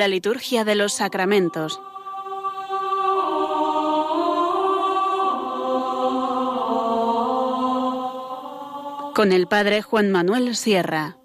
La 0.00 0.08
liturgia 0.08 0.64
de 0.64 0.76
los 0.76 0.94
sacramentos. 0.94 1.78
Con 9.14 9.32
el 9.32 9.46
Padre 9.46 9.82
Juan 9.82 10.10
Manuel 10.10 10.54
Sierra. 10.54 11.18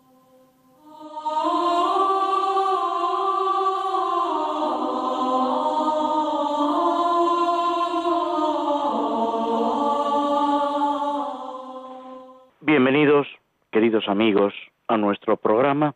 Bienvenidos, 12.59 13.25
queridos 13.71 14.09
amigos, 14.09 14.53
a 14.89 14.97
nuestro 14.97 15.38
programa 15.38 15.95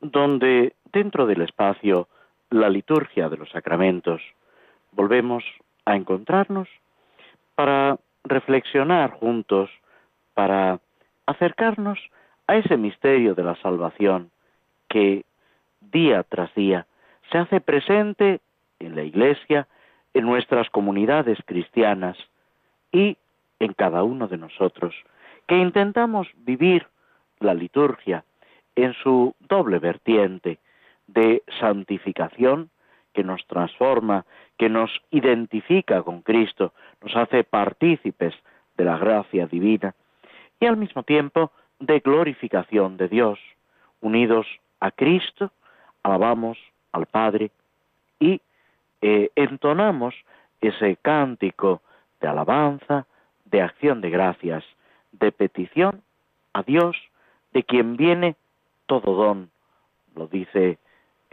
donde 0.00 0.74
dentro 0.90 1.26
del 1.26 1.42
espacio 1.42 2.08
la 2.54 2.68
liturgia 2.68 3.28
de 3.28 3.36
los 3.36 3.50
sacramentos 3.50 4.22
volvemos 4.92 5.42
a 5.86 5.96
encontrarnos 5.96 6.68
para 7.56 7.98
reflexionar 8.22 9.10
juntos, 9.10 9.70
para 10.34 10.78
acercarnos 11.26 11.98
a 12.46 12.54
ese 12.56 12.76
misterio 12.76 13.34
de 13.34 13.42
la 13.42 13.56
salvación 13.56 14.30
que 14.88 15.24
día 15.80 16.22
tras 16.22 16.54
día 16.54 16.86
se 17.32 17.38
hace 17.38 17.60
presente 17.60 18.40
en 18.78 18.94
la 18.94 19.02
Iglesia, 19.02 19.66
en 20.12 20.24
nuestras 20.24 20.70
comunidades 20.70 21.38
cristianas 21.46 22.16
y 22.92 23.16
en 23.58 23.72
cada 23.72 24.04
uno 24.04 24.28
de 24.28 24.38
nosotros, 24.38 24.94
que 25.48 25.56
intentamos 25.56 26.28
vivir 26.36 26.86
la 27.40 27.54
liturgia 27.54 28.22
en 28.76 28.94
su 28.94 29.34
doble 29.40 29.80
vertiente 29.80 30.58
de 31.06 31.42
santificación 31.60 32.70
que 33.12 33.24
nos 33.24 33.46
transforma, 33.46 34.24
que 34.58 34.68
nos 34.68 34.90
identifica 35.10 36.02
con 36.02 36.22
Cristo, 36.22 36.72
nos 37.02 37.16
hace 37.16 37.44
partícipes 37.44 38.34
de 38.76 38.84
la 38.84 38.98
gracia 38.98 39.46
divina, 39.46 39.94
y 40.60 40.66
al 40.66 40.76
mismo 40.76 41.02
tiempo 41.02 41.52
de 41.78 42.00
glorificación 42.00 42.96
de 42.96 43.08
Dios. 43.08 43.38
Unidos 44.00 44.46
a 44.80 44.90
Cristo, 44.90 45.50
alabamos 46.02 46.58
al 46.92 47.06
Padre 47.06 47.50
y 48.18 48.40
eh, 49.00 49.30
entonamos 49.34 50.14
ese 50.60 50.96
cántico 50.96 51.82
de 52.20 52.28
alabanza, 52.28 53.06
de 53.44 53.62
acción 53.62 54.00
de 54.00 54.10
gracias, 54.10 54.64
de 55.12 55.32
petición 55.32 56.02
a 56.52 56.62
Dios, 56.62 56.96
de 57.52 57.64
quien 57.64 57.96
viene 57.96 58.36
todo 58.86 59.14
don, 59.14 59.50
lo 60.14 60.26
dice 60.26 60.78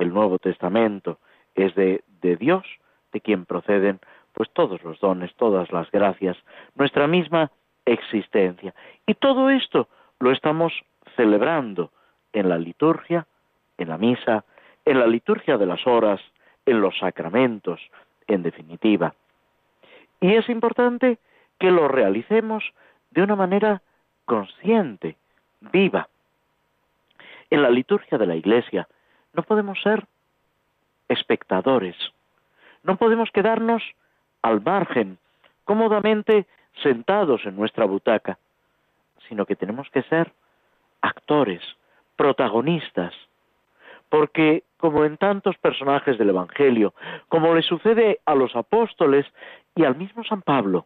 el 0.01 0.13
Nuevo 0.13 0.39
Testamento, 0.39 1.19
es 1.55 1.75
de, 1.75 2.03
Dios, 2.21 2.65
de 3.13 3.21
quien 3.21 3.45
proceden 3.45 3.99
pues 4.33 4.49
todos 4.51 4.81
los 4.83 4.99
dones, 4.99 5.33
todas 5.35 5.71
las 5.71 5.91
gracias, 5.91 6.37
nuestra 6.75 7.07
misma 7.07 7.51
existencia. 7.85 8.73
Y 9.05 9.13
todo 9.13 9.49
esto 9.49 9.87
lo 10.19 10.31
estamos 10.31 10.73
celebrando 11.15 11.91
en 12.33 12.49
la 12.49 12.57
liturgia, 12.57 13.27
en 13.77 13.89
la 13.89 13.97
misa, 13.97 14.43
en 14.85 14.99
la 14.99 15.07
liturgia 15.07 15.57
de 15.57 15.65
las 15.65 15.85
horas, 15.85 16.21
en 16.65 16.81
los 16.81 16.97
sacramentos, 16.97 17.79
en 18.27 18.43
definitiva. 18.43 19.13
Y 20.19 20.33
es 20.35 20.47
importante 20.49 21.19
que 21.59 21.71
lo 21.71 21.87
realicemos 21.87 22.63
de 23.11 23.23
una 23.23 23.35
manera 23.35 23.81
consciente, 24.25 25.17
viva, 25.59 26.07
en 27.49 27.61
la 27.61 27.69
liturgia 27.69 28.17
de 28.17 28.25
la 28.25 28.35
Iglesia 28.35 28.87
no 29.33 29.43
podemos 29.43 29.81
ser 29.81 30.05
espectadores, 31.07 31.95
no 32.83 32.97
podemos 32.97 33.29
quedarnos 33.31 33.83
al 34.41 34.61
margen, 34.61 35.17
cómodamente 35.65 36.47
sentados 36.81 37.45
en 37.45 37.55
nuestra 37.55 37.85
butaca, 37.85 38.37
sino 39.27 39.45
que 39.45 39.55
tenemos 39.55 39.89
que 39.89 40.03
ser 40.03 40.31
actores, 41.01 41.61
protagonistas, 42.15 43.13
porque 44.09 44.63
como 44.77 45.05
en 45.05 45.17
tantos 45.17 45.57
personajes 45.57 46.17
del 46.17 46.29
Evangelio, 46.29 46.93
como 47.29 47.53
le 47.53 47.61
sucede 47.61 48.19
a 48.25 48.35
los 48.35 48.55
apóstoles 48.55 49.25
y 49.75 49.85
al 49.85 49.95
mismo 49.95 50.23
San 50.23 50.41
Pablo, 50.41 50.85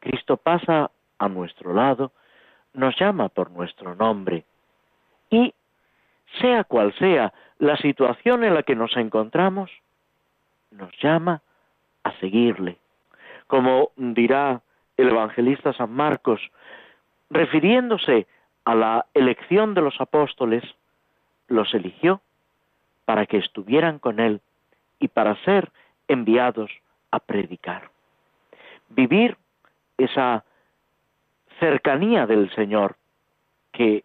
Cristo 0.00 0.36
pasa 0.36 0.90
a 1.18 1.28
nuestro 1.28 1.74
lado, 1.74 2.12
nos 2.74 2.94
llama 2.98 3.28
por 3.28 3.50
nuestro 3.50 3.94
nombre 3.94 4.44
y 5.30 5.52
sea 6.40 6.64
cual 6.64 6.92
sea 6.98 7.32
la 7.58 7.76
situación 7.76 8.44
en 8.44 8.54
la 8.54 8.62
que 8.62 8.74
nos 8.74 8.96
encontramos, 8.96 9.70
nos 10.70 10.90
llama 11.00 11.42
a 12.04 12.12
seguirle. 12.20 12.76
Como 13.46 13.90
dirá 13.96 14.60
el 14.96 15.08
evangelista 15.08 15.72
San 15.72 15.92
Marcos, 15.92 16.40
refiriéndose 17.30 18.26
a 18.64 18.74
la 18.74 19.06
elección 19.14 19.74
de 19.74 19.82
los 19.82 20.00
apóstoles, 20.00 20.62
los 21.48 21.72
eligió 21.74 22.20
para 23.04 23.26
que 23.26 23.38
estuvieran 23.38 23.98
con 23.98 24.20
él 24.20 24.40
y 24.98 25.08
para 25.08 25.36
ser 25.44 25.70
enviados 26.08 26.70
a 27.10 27.20
predicar. 27.20 27.90
Vivir 28.88 29.36
esa 29.96 30.44
cercanía 31.60 32.26
del 32.26 32.50
Señor 32.54 32.96
que 33.72 34.04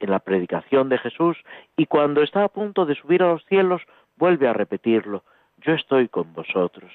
en 0.00 0.10
la 0.10 0.18
predicación 0.18 0.88
de 0.88 0.98
Jesús 0.98 1.36
y 1.76 1.86
cuando 1.86 2.22
está 2.22 2.44
a 2.44 2.48
punto 2.48 2.86
de 2.86 2.94
subir 2.94 3.22
a 3.22 3.28
los 3.28 3.44
cielos 3.44 3.82
vuelve 4.16 4.48
a 4.48 4.52
repetirlo, 4.52 5.22
yo 5.58 5.74
estoy 5.74 6.08
con 6.08 6.32
vosotros. 6.32 6.90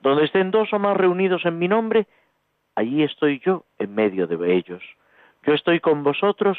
Donde 0.00 0.24
estén 0.24 0.50
dos 0.50 0.72
o 0.72 0.78
más 0.78 0.96
reunidos 0.96 1.44
en 1.44 1.58
mi 1.58 1.68
nombre, 1.68 2.06
allí 2.74 3.02
estoy 3.02 3.40
yo 3.44 3.64
en 3.78 3.94
medio 3.94 4.26
de 4.26 4.54
ellos. 4.54 4.82
Yo 5.44 5.54
estoy 5.54 5.80
con 5.80 6.02
vosotros 6.02 6.58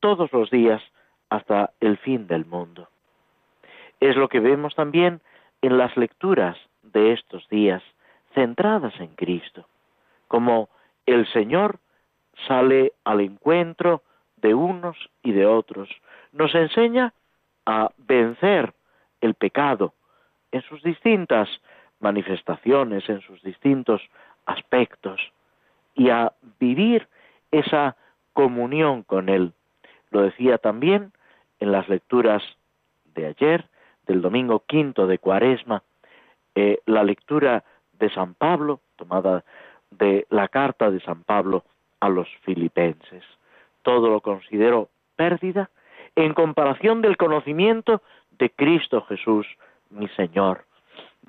todos 0.00 0.32
los 0.32 0.50
días 0.50 0.82
hasta 1.30 1.72
el 1.80 1.98
fin 1.98 2.26
del 2.26 2.46
mundo. 2.46 2.88
Es 4.00 4.16
lo 4.16 4.28
que 4.28 4.40
vemos 4.40 4.74
también 4.74 5.20
en 5.62 5.76
las 5.76 5.96
lecturas 5.96 6.56
de 6.82 7.12
estos 7.12 7.48
días, 7.48 7.82
centradas 8.34 8.98
en 9.00 9.14
Cristo, 9.14 9.66
como 10.28 10.68
el 11.06 11.26
Señor 11.32 11.80
sale 12.46 12.92
al 13.04 13.20
encuentro 13.20 14.02
de 14.40 14.54
unos 14.54 14.96
y 15.22 15.32
de 15.32 15.46
otros. 15.46 15.88
Nos 16.32 16.54
enseña 16.54 17.12
a 17.66 17.90
vencer 17.98 18.72
el 19.20 19.34
pecado 19.34 19.94
en 20.52 20.62
sus 20.62 20.82
distintas 20.82 21.48
manifestaciones, 22.00 23.08
en 23.08 23.20
sus 23.22 23.42
distintos 23.42 24.00
aspectos, 24.46 25.20
y 25.94 26.10
a 26.10 26.32
vivir 26.60 27.08
esa 27.50 27.96
comunión 28.32 29.02
con 29.02 29.28
Él. 29.28 29.52
Lo 30.10 30.22
decía 30.22 30.58
también 30.58 31.12
en 31.58 31.72
las 31.72 31.88
lecturas 31.88 32.42
de 33.14 33.26
ayer, 33.26 33.66
del 34.06 34.22
domingo 34.22 34.60
quinto 34.60 35.06
de 35.06 35.18
Cuaresma, 35.18 35.82
eh, 36.54 36.78
la 36.86 37.02
lectura 37.02 37.64
de 37.98 38.10
San 38.10 38.34
Pablo, 38.34 38.80
tomada 38.96 39.44
de 39.90 40.26
la 40.30 40.48
carta 40.48 40.90
de 40.90 41.00
San 41.00 41.24
Pablo 41.24 41.64
a 42.00 42.08
los 42.08 42.28
filipenses 42.42 43.24
todo 43.82 44.08
lo 44.08 44.20
considero 44.20 44.88
pérdida 45.16 45.70
en 46.16 46.34
comparación 46.34 47.00
del 47.00 47.16
conocimiento 47.16 48.02
de 48.38 48.50
Cristo 48.50 49.02
Jesús, 49.02 49.46
mi 49.90 50.08
Señor. 50.08 50.64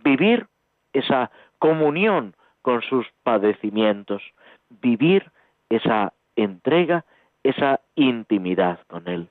Vivir 0.03 0.47
esa 0.93 1.31
comunión 1.59 2.35
con 2.61 2.81
sus 2.81 3.05
padecimientos, 3.23 4.21
vivir 4.69 5.31
esa 5.69 6.13
entrega, 6.35 7.05
esa 7.43 7.81
intimidad 7.95 8.79
con 8.87 9.07
Él. 9.07 9.27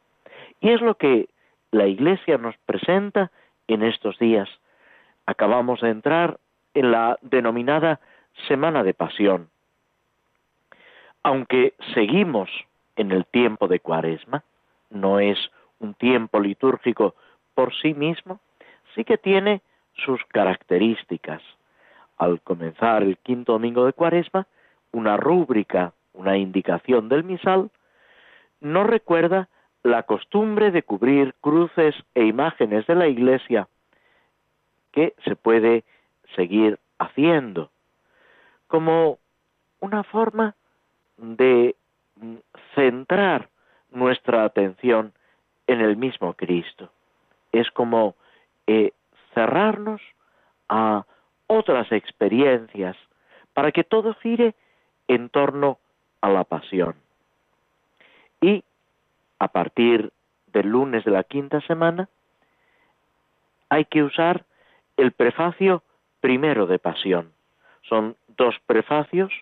Y 0.60 0.70
es 0.70 0.81
lo 0.81 0.96
que 0.96 1.28
la 1.70 1.87
Iglesia 1.87 2.38
nos 2.38 2.56
presenta 2.58 3.31
en 3.66 3.82
estos 3.82 4.19
días. 4.19 4.48
Acabamos 5.26 5.81
de 5.81 5.90
entrar 5.90 6.38
en 6.75 6.90
la 6.90 7.19
denominada 7.22 8.00
Semana 8.46 8.82
de 8.82 8.94
Pasión. 8.94 9.48
Aunque 11.22 11.75
seguimos 11.94 12.48
en 12.98 13.12
el 13.12 13.24
tiempo 13.26 13.68
de 13.68 13.80
Cuaresma, 13.80 14.42
no 14.90 15.20
es 15.20 15.38
un 15.78 15.94
tiempo 15.94 16.40
litúrgico 16.40 17.14
por 17.54 17.72
sí 17.80 17.94
mismo, 17.94 18.40
sí 18.94 19.04
que 19.04 19.16
tiene 19.16 19.62
sus 19.94 20.22
características. 20.26 21.40
Al 22.16 22.40
comenzar 22.40 23.04
el 23.04 23.16
quinto 23.18 23.52
domingo 23.52 23.86
de 23.86 23.92
Cuaresma, 23.92 24.46
una 24.90 25.16
rúbrica, 25.16 25.92
una 26.12 26.36
indicación 26.36 27.08
del 27.08 27.22
misal, 27.22 27.70
nos 28.60 28.86
recuerda 28.86 29.48
la 29.84 30.02
costumbre 30.02 30.72
de 30.72 30.82
cubrir 30.82 31.34
cruces 31.40 31.94
e 32.16 32.24
imágenes 32.24 32.84
de 32.88 32.96
la 32.96 33.06
Iglesia 33.06 33.68
que 34.90 35.14
se 35.24 35.36
puede 35.36 35.84
seguir 36.34 36.80
haciendo 36.98 37.70
como 38.66 39.18
una 39.80 40.02
forma 40.02 40.56
de 41.16 41.76
centrar 42.75 43.49
nuestra 43.91 44.44
atención 44.44 45.12
en 45.67 45.81
el 45.81 45.97
mismo 45.97 46.35
Cristo. 46.35 46.91
Es 47.53 47.70
como 47.70 48.15
eh, 48.67 48.93
cerrarnos 49.35 50.00
a 50.69 51.05
otras 51.47 51.91
experiencias, 51.93 52.97
para 53.55 53.73
que 53.73 53.82
todo 53.82 54.15
gire 54.15 54.55
en 55.09 55.31
torno 55.31 55.79
a 56.20 56.29
la 56.29 56.44
pasión. 56.44 56.94
Y 58.41 58.62
a 59.38 59.49
partir 59.49 60.12
del 60.53 60.69
lunes 60.69 61.05
de 61.05 61.11
la 61.11 61.25
quinta 61.25 61.61
semana, 61.62 62.09
hay 63.69 63.85
que 63.87 64.03
usar 64.03 64.44
el 64.97 65.12
prefacio 65.12 65.82
primero 66.20 66.67
de 66.67 66.79
pasión. 66.79 67.32
Son 67.82 68.17
dos 68.29 68.56
prefacios 68.67 69.32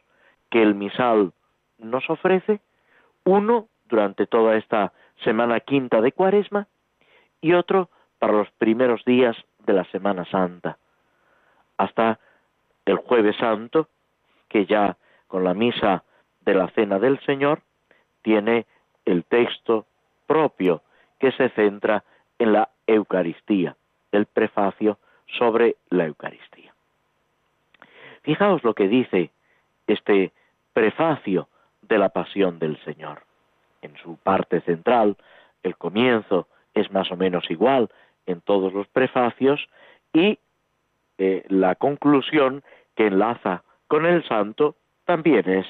que 0.51 0.63
el 0.63 0.75
misal 0.75 1.33
nos 1.79 2.09
ofrece, 2.09 2.61
uno 3.27 3.69
durante 3.89 4.27
toda 4.27 4.57
esta 4.57 4.93
semana 5.23 5.61
quinta 5.61 6.01
de 6.01 6.13
cuaresma 6.13 6.69
y 7.43 7.53
otro 7.53 7.91
para 8.19 8.33
los 8.33 8.51
primeros 8.53 9.05
días 9.05 9.37
de 9.67 9.73
la 9.75 9.85
Semana 9.87 10.25
Santa, 10.27 10.79
hasta 11.77 12.19
el 12.87 12.97
jueves 12.97 13.37
santo, 13.37 13.89
que 14.49 14.65
ya 14.65 14.97
con 15.27 15.45
la 15.45 15.55
misa 15.55 16.05
de 16.43 16.55
la 16.55 16.69
Cena 16.69 16.99
del 16.99 17.19
Señor 17.21 17.61
tiene 18.23 18.65
el 19.05 19.25
texto 19.25 19.87
propio 20.27 20.83
que 21.19 21.33
se 21.33 21.49
centra 21.51 22.05
en 22.39 22.53
la 22.53 22.71
Eucaristía, 22.87 23.77
el 24.13 24.27
prefacio 24.27 24.99
sobre 25.39 25.77
la 25.91 26.07
Eucaristía. 26.07 26.73
Fijaos 28.23 28.63
lo 28.63 28.75
que 28.75 28.89
dice 28.89 29.31
este 29.87 30.33
prefacio 30.73 31.49
de 31.89 31.99
la 31.99 32.11
pasión 32.11 32.59
del 32.59 32.79
Señor. 32.85 33.23
En 33.83 33.97
su 33.99 34.17
parte 34.17 34.61
central, 34.63 35.17
el 35.63 35.77
comienzo 35.77 36.49
es 36.75 36.91
más 36.91 37.11
o 37.11 37.17
menos 37.17 37.51
igual 37.51 37.89
en 38.27 38.41
todos 38.41 38.73
los 38.73 38.87
prefacios 38.89 39.69
y 40.13 40.39
eh, 41.19 41.45
la 41.49 41.75
conclusión 41.75 42.63
que 42.95 43.07
enlaza 43.07 43.63
con 43.89 44.05
el 44.07 44.27
santo 44.27 44.75
también 45.05 45.49
es 45.49 45.67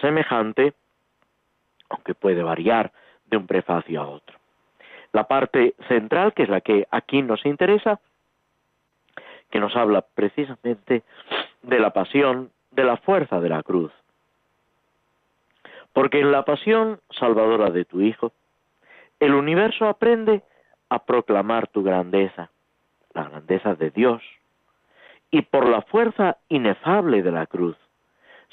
semejante, 0.00 0.74
aunque 1.88 2.14
puede 2.14 2.42
variar 2.42 2.92
de 3.26 3.36
un 3.36 3.46
prefacio 3.46 4.00
a 4.00 4.08
otro. 4.08 4.38
La 5.12 5.28
parte 5.28 5.74
central, 5.88 6.32
que 6.32 6.44
es 6.44 6.48
la 6.48 6.60
que 6.60 6.86
aquí 6.90 7.22
nos 7.22 7.44
interesa, 7.44 8.00
que 9.50 9.60
nos 9.60 9.76
habla 9.76 10.04
precisamente 10.14 11.02
de 11.62 11.78
la 11.78 11.90
pasión, 11.90 12.50
de 12.70 12.84
la 12.84 12.96
fuerza 12.96 13.38
de 13.38 13.50
la 13.50 13.62
cruz. 13.62 13.92
Porque 15.92 16.20
en 16.20 16.32
la 16.32 16.44
pasión 16.44 17.00
salvadora 17.10 17.70
de 17.70 17.84
tu 17.84 18.00
Hijo, 18.00 18.32
el 19.20 19.34
universo 19.34 19.86
aprende 19.86 20.42
a 20.88 21.04
proclamar 21.04 21.68
tu 21.68 21.82
grandeza, 21.82 22.50
la 23.14 23.28
grandeza 23.28 23.74
de 23.74 23.90
Dios, 23.90 24.22
y 25.30 25.42
por 25.42 25.68
la 25.68 25.82
fuerza 25.82 26.36
inefable 26.48 27.22
de 27.22 27.30
la 27.30 27.46
cruz, 27.46 27.76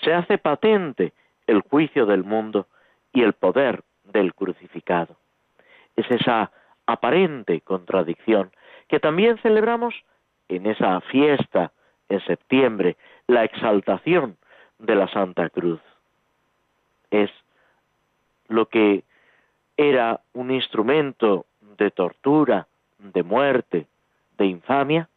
se 0.02 0.14
hace 0.14 0.38
patente 0.38 1.14
el 1.48 1.62
juicio 1.62 2.06
del 2.06 2.24
mundo 2.24 2.68
y 3.12 3.24
el 3.24 3.34
poder 3.34 3.84
del 4.04 4.34
crucificado. 4.34 5.16
Es 5.96 6.10
esa 6.10 6.52
aparente 6.86 7.62
contradicción 7.62 8.52
que 8.88 9.00
también 9.00 9.38
celebramos 9.40 9.94
en 10.48 10.66
esa 10.66 11.02
fiesta 11.02 11.72
en 12.10 12.20
septiembre, 12.26 12.98
la 13.28 13.44
exaltación 13.44 14.38
de 14.80 14.96
la 14.96 15.08
Santa 15.10 15.50
Cruz. 15.50 15.80
Es 17.12 17.30
lo 18.48 18.68
que 18.68 19.04
era 19.78 20.22
un 20.34 20.52
instrumento 20.52 21.46
de 21.78 21.92
tortura, 21.92 22.68
de 22.98 23.24
muerte, 23.24 23.88
de 24.38 24.46
infamia, 24.46 25.10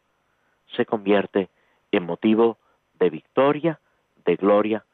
se 0.75 0.85
convierte 0.85 1.49
en 1.91 2.05
motivo 2.05 2.57
de 2.99 3.09
victoria, 3.09 3.79
de 4.25 4.35
gloria, 4.35 4.85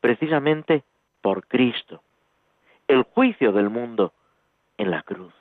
precisamente 0.00 0.82
por 1.20 1.46
Cristo. 1.46 2.02
El 2.88 3.04
juicio 3.04 3.52
del 3.52 3.70
mundo 3.70 4.12
en 4.76 4.90
la 4.90 5.02
cruz. 5.02 5.32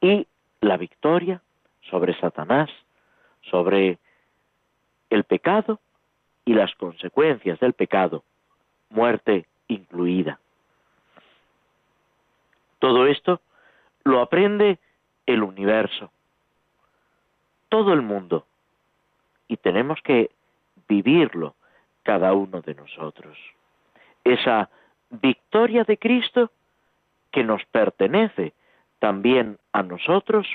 Y 0.00 0.26
la 0.60 0.76
victoria 0.76 1.42
sobre 1.90 2.18
Satanás, 2.20 2.70
sobre 3.42 3.98
el 5.10 5.24
pecado 5.24 5.80
y 6.44 6.54
las 6.54 6.74
consecuencias 6.76 7.58
del 7.60 7.72
pecado, 7.72 8.22
muerte 8.90 9.46
incluida. 9.68 10.38
Todo 12.78 13.06
esto 13.06 13.40
lo 14.04 14.20
aprende 14.20 14.78
el 15.26 15.42
universo, 15.42 16.10
todo 17.68 17.92
el 17.92 18.02
mundo, 18.02 18.46
y 19.48 19.56
tenemos 19.56 20.00
que 20.02 20.30
vivirlo 20.88 21.54
cada 22.02 22.32
uno 22.32 22.60
de 22.60 22.74
nosotros. 22.74 23.36
Esa 24.24 24.68
victoria 25.10 25.84
de 25.84 25.98
Cristo 25.98 26.50
que 27.32 27.44
nos 27.44 27.64
pertenece 27.66 28.52
también 28.98 29.58
a 29.72 29.82
nosotros 29.82 30.46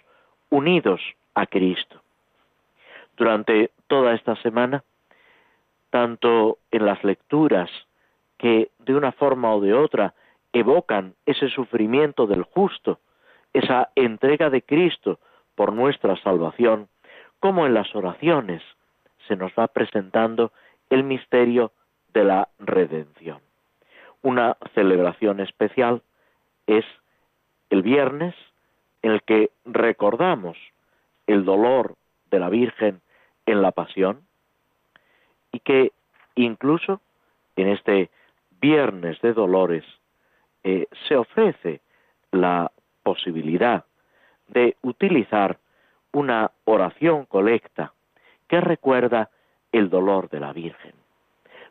unidos 0.50 1.02
a 1.36 1.46
Cristo. 1.46 2.02
Durante 3.18 3.72
toda 3.88 4.14
esta 4.14 4.36
semana, 4.38 4.84
tanto 5.90 6.58
en 6.72 6.86
las 6.86 7.04
lecturas 7.04 7.70
que 8.42 8.72
de 8.80 8.96
una 8.96 9.12
forma 9.12 9.54
o 9.54 9.62
de 9.62 9.72
otra 9.72 10.16
evocan 10.52 11.14
ese 11.28 11.48
sufrimiento 11.50 12.26
del 12.26 12.42
justo, 12.42 13.00
esa 13.54 13.92
entrega 13.94 14.50
de 14.50 14.64
Cristo 14.64 15.20
por 15.54 15.72
nuestra 15.74 16.20
salvación, 16.24 16.88
como 17.40 17.68
en 17.68 17.76
las 17.76 17.94
oraciones 17.96 18.64
se 19.28 19.36
nos 19.36 19.52
va 19.54 19.68
presentando 19.68 20.52
el 20.90 21.04
misterio 21.04 21.72
de 22.16 22.24
la 22.24 22.50
redención. 22.58 23.42
Una 24.24 24.58
celebración 24.74 25.40
especial 25.40 26.02
es 26.66 26.86
el 27.70 27.84
viernes 27.84 28.34
en 29.04 29.12
el 29.12 29.22
que 29.22 29.52
recordamos 29.66 30.58
el 31.28 31.46
dolor 31.46 31.96
de 32.32 32.40
la 32.40 32.50
Virgen 32.50 33.02
en 33.46 33.62
la 33.62 33.72
pasión 33.72 34.22
y 35.52 35.60
que 35.60 35.92
incluso 36.34 37.02
en 37.56 37.68
este 37.68 38.10
viernes 38.62 39.20
de 39.22 39.34
dolores 39.34 39.84
eh, 40.64 40.88
se 41.08 41.18
ofrece 41.18 41.82
la 42.32 42.72
posibilidad 43.04 43.86
de 44.48 44.78
utilizar 44.82 45.58
una 46.14 46.52
oración 46.66 47.26
colecta 47.26 47.94
que 48.48 48.62
recuerda 48.62 49.30
el 49.72 49.90
dolor 49.90 50.30
de 50.30 50.40
la 50.40 50.54
Virgen. 50.54 50.94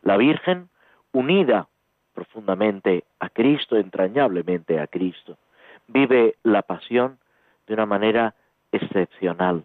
La 0.02 0.16
Virgen 0.16 0.68
unida 1.12 1.68
profundamente 2.14 3.04
a 3.20 3.28
Cristo, 3.28 3.76
entrañablemente 3.76 4.80
a 4.80 4.87
Cristo, 4.87 5.38
vive 5.87 6.37
la 6.42 6.62
pasión 6.62 7.18
de 7.66 7.75
una 7.75 7.87
manera 7.87 8.35
excepcional. 8.73 9.64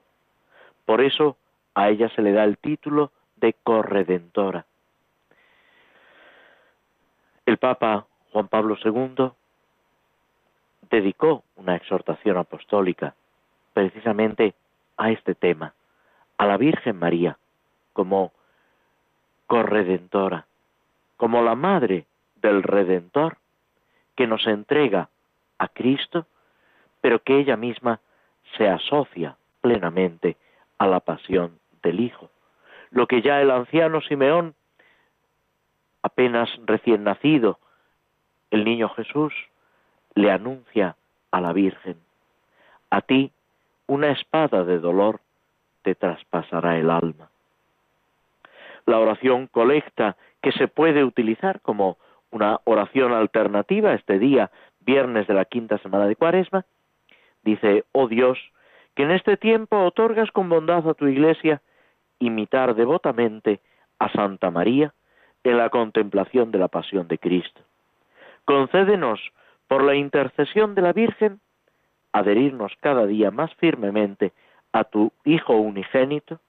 Por 0.85 1.01
eso 1.01 1.37
a 1.73 1.89
ella 1.89 2.09
se 2.09 2.21
le 2.21 2.31
da 2.33 2.43
el 2.43 2.57
título 2.57 3.11
de 3.37 3.53
corredentora. 3.63 4.65
El 7.55 7.59
Papa 7.59 8.05
Juan 8.33 8.49
Pablo 8.49 8.75
II 8.83 9.31
dedicó 10.91 11.45
una 11.55 11.77
exhortación 11.77 12.35
apostólica 12.35 13.15
precisamente 13.71 14.55
a 14.97 15.09
este 15.11 15.35
tema, 15.35 15.73
a 16.37 16.47
la 16.47 16.57
Virgen 16.57 16.99
María 16.99 17.37
como 17.93 18.33
corredentora, 19.47 20.47
como 21.15 21.43
la 21.43 21.55
madre 21.55 22.07
del 22.41 22.61
Redentor 22.61 23.37
que 24.17 24.27
nos 24.27 24.45
entrega 24.47 25.07
a 25.57 25.69
Cristo, 25.69 26.25
pero 26.99 27.19
que 27.19 27.39
ella 27.39 27.55
misma 27.55 28.01
se 28.57 28.67
asocia 28.67 29.37
plenamente 29.61 30.35
a 30.77 30.87
la 30.87 30.99
pasión 30.99 31.57
del 31.81 32.01
Hijo. 32.01 32.29
Lo 32.91 33.07
que 33.07 33.21
ya 33.21 33.39
el 33.39 33.49
anciano 33.49 34.01
Simeón, 34.01 34.55
apenas 36.05 36.49
recién 36.65 37.03
nacido, 37.03 37.57
el 38.51 38.63
niño 38.63 38.89
Jesús, 38.89 39.33
le 40.13 40.29
anuncia 40.29 40.95
a 41.31 41.41
la 41.41 41.51
Virgen, 41.51 41.97
a 42.91 43.01
ti 43.01 43.31
una 43.87 44.11
espada 44.11 44.63
de 44.63 44.77
dolor 44.77 45.19
te 45.81 45.95
traspasará 45.95 46.77
el 46.77 46.91
alma. 46.91 47.31
La 48.85 48.99
oración 48.99 49.47
colecta 49.47 50.15
que 50.43 50.51
se 50.51 50.67
puede 50.67 51.03
utilizar 51.03 51.59
como 51.61 51.97
una 52.29 52.59
oración 52.65 53.11
alternativa 53.11 53.95
este 53.95 54.19
día, 54.19 54.51
viernes 54.81 55.25
de 55.25 55.33
la 55.33 55.45
quinta 55.45 55.79
semana 55.79 56.05
de 56.05 56.15
Cuaresma, 56.15 56.65
dice, 57.41 57.83
oh 57.93 58.07
Dios, 58.07 58.37
que 58.93 59.03
en 59.03 59.11
este 59.11 59.37
tiempo 59.37 59.83
otorgas 59.83 60.29
con 60.29 60.49
bondad 60.49 60.87
a 60.87 60.93
tu 60.93 61.07
iglesia 61.07 61.63
imitar 62.19 62.75
devotamente 62.75 63.59
a 63.97 64.09
Santa 64.09 64.51
María 64.51 64.93
en 65.45 65.57
la 65.57 65.69
contemplación 65.69 66.51
de 66.51 66.57
la 66.57 66.67
pasión 66.67 67.07
de 67.07 67.19
Cristo. 67.19 67.61
Concédenos, 68.45 69.19
por 69.67 69.83
la 69.83 69.95
intercesión 69.95 70.75
de 70.75 70.81
la 70.81 70.91
Virgen, 70.91 71.39
adherirnos 72.11 72.73
cada 72.79 73.05
día 73.05 73.29
más 73.29 73.53
firmemente 73.55 74.33
a 74.73 74.83
tu 74.83 75.11
Hijo 75.23 75.53
unigénito 75.53 76.39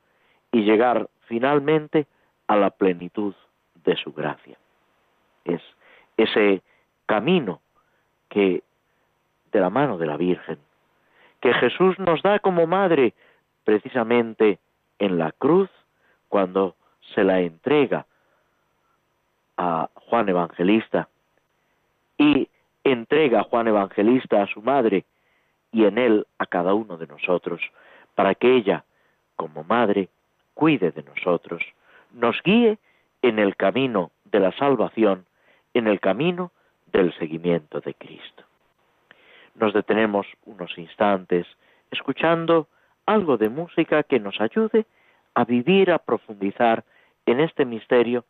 y 0.50 0.62
llegar 0.62 1.08
finalmente 1.28 2.06
a 2.46 2.56
la 2.56 2.70
plenitud 2.70 3.34
de 3.84 3.96
su 3.96 4.12
gracia. 4.12 4.56
Es 5.44 5.60
ese 6.16 6.62
camino 7.04 7.60
que 8.30 8.62
de 9.52 9.60
la 9.60 9.70
mano 9.70 9.98
de 9.98 10.06
la 10.06 10.16
Virgen, 10.16 10.58
que 11.40 11.52
Jesús 11.54 11.98
nos 11.98 12.22
da 12.22 12.38
como 12.38 12.66
madre 12.66 13.12
precisamente 13.64 14.58
en 14.98 15.18
la 15.18 15.32
cruz 15.32 15.70
cuando 16.28 16.76
se 17.14 17.24
la 17.24 17.40
entrega 17.40 18.06
a 19.56 19.88
Juan 19.94 20.28
Evangelista 20.28 21.08
y 22.18 22.48
entrega 22.84 23.40
a 23.40 23.44
Juan 23.44 23.68
Evangelista 23.68 24.42
a 24.42 24.46
su 24.46 24.62
madre 24.62 25.04
y 25.72 25.84
en 25.84 25.98
él 25.98 26.26
a 26.38 26.46
cada 26.46 26.74
uno 26.74 26.96
de 26.96 27.06
nosotros, 27.06 27.60
para 28.14 28.34
que 28.34 28.54
ella, 28.54 28.84
como 29.34 29.64
madre, 29.64 30.08
cuide 30.54 30.90
de 30.90 31.02
nosotros, 31.02 31.62
nos 32.12 32.40
guíe 32.42 32.78
en 33.22 33.38
el 33.38 33.56
camino 33.56 34.10
de 34.24 34.40
la 34.40 34.52
salvación, 34.52 35.26
en 35.74 35.86
el 35.86 36.00
camino 36.00 36.52
del 36.92 37.12
seguimiento 37.18 37.80
de 37.80 37.94
Cristo. 37.94 38.44
Nos 39.54 39.74
detenemos 39.74 40.26
unos 40.44 40.76
instantes 40.78 41.46
escuchando 41.90 42.68
algo 43.04 43.36
de 43.36 43.48
música 43.48 44.02
que 44.02 44.20
nos 44.20 44.40
ayude 44.40 44.86
a 45.34 45.44
vivir, 45.44 45.90
a 45.90 45.98
profundizar 45.98 46.84
en 47.26 47.40
este 47.40 47.64
misterio 47.64 48.24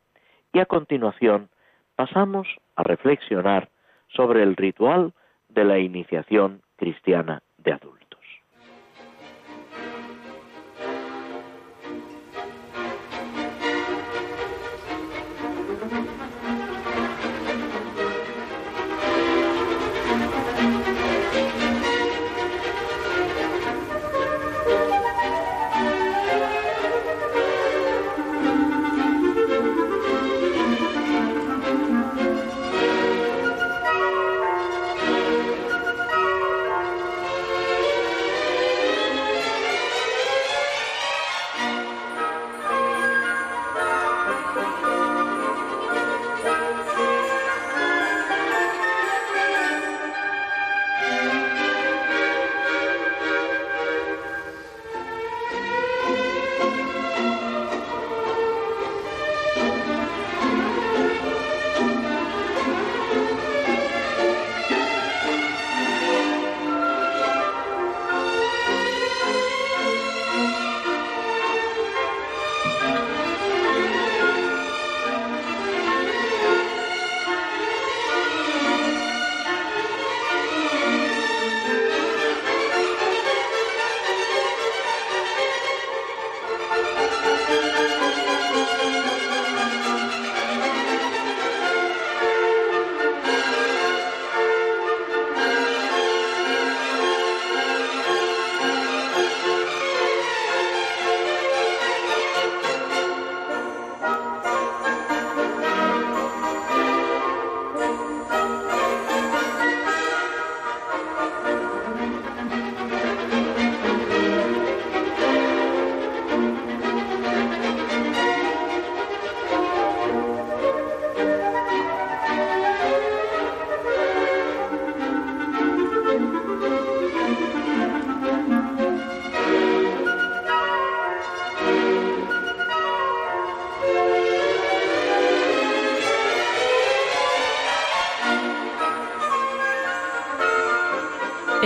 y 0.53 0.59
a 0.59 0.67
continuación 0.67 1.49
pasamos 1.97 2.47
a 2.77 2.83
reflexionar 2.83 3.69
sobre 4.09 4.43
el 4.43 4.57
ritual 4.57 5.13
de 5.49 5.65
la 5.65 5.79
iniciación 5.79 6.63
cristiana 6.77 7.43
de 7.59 7.73
adultos. 7.73 8.06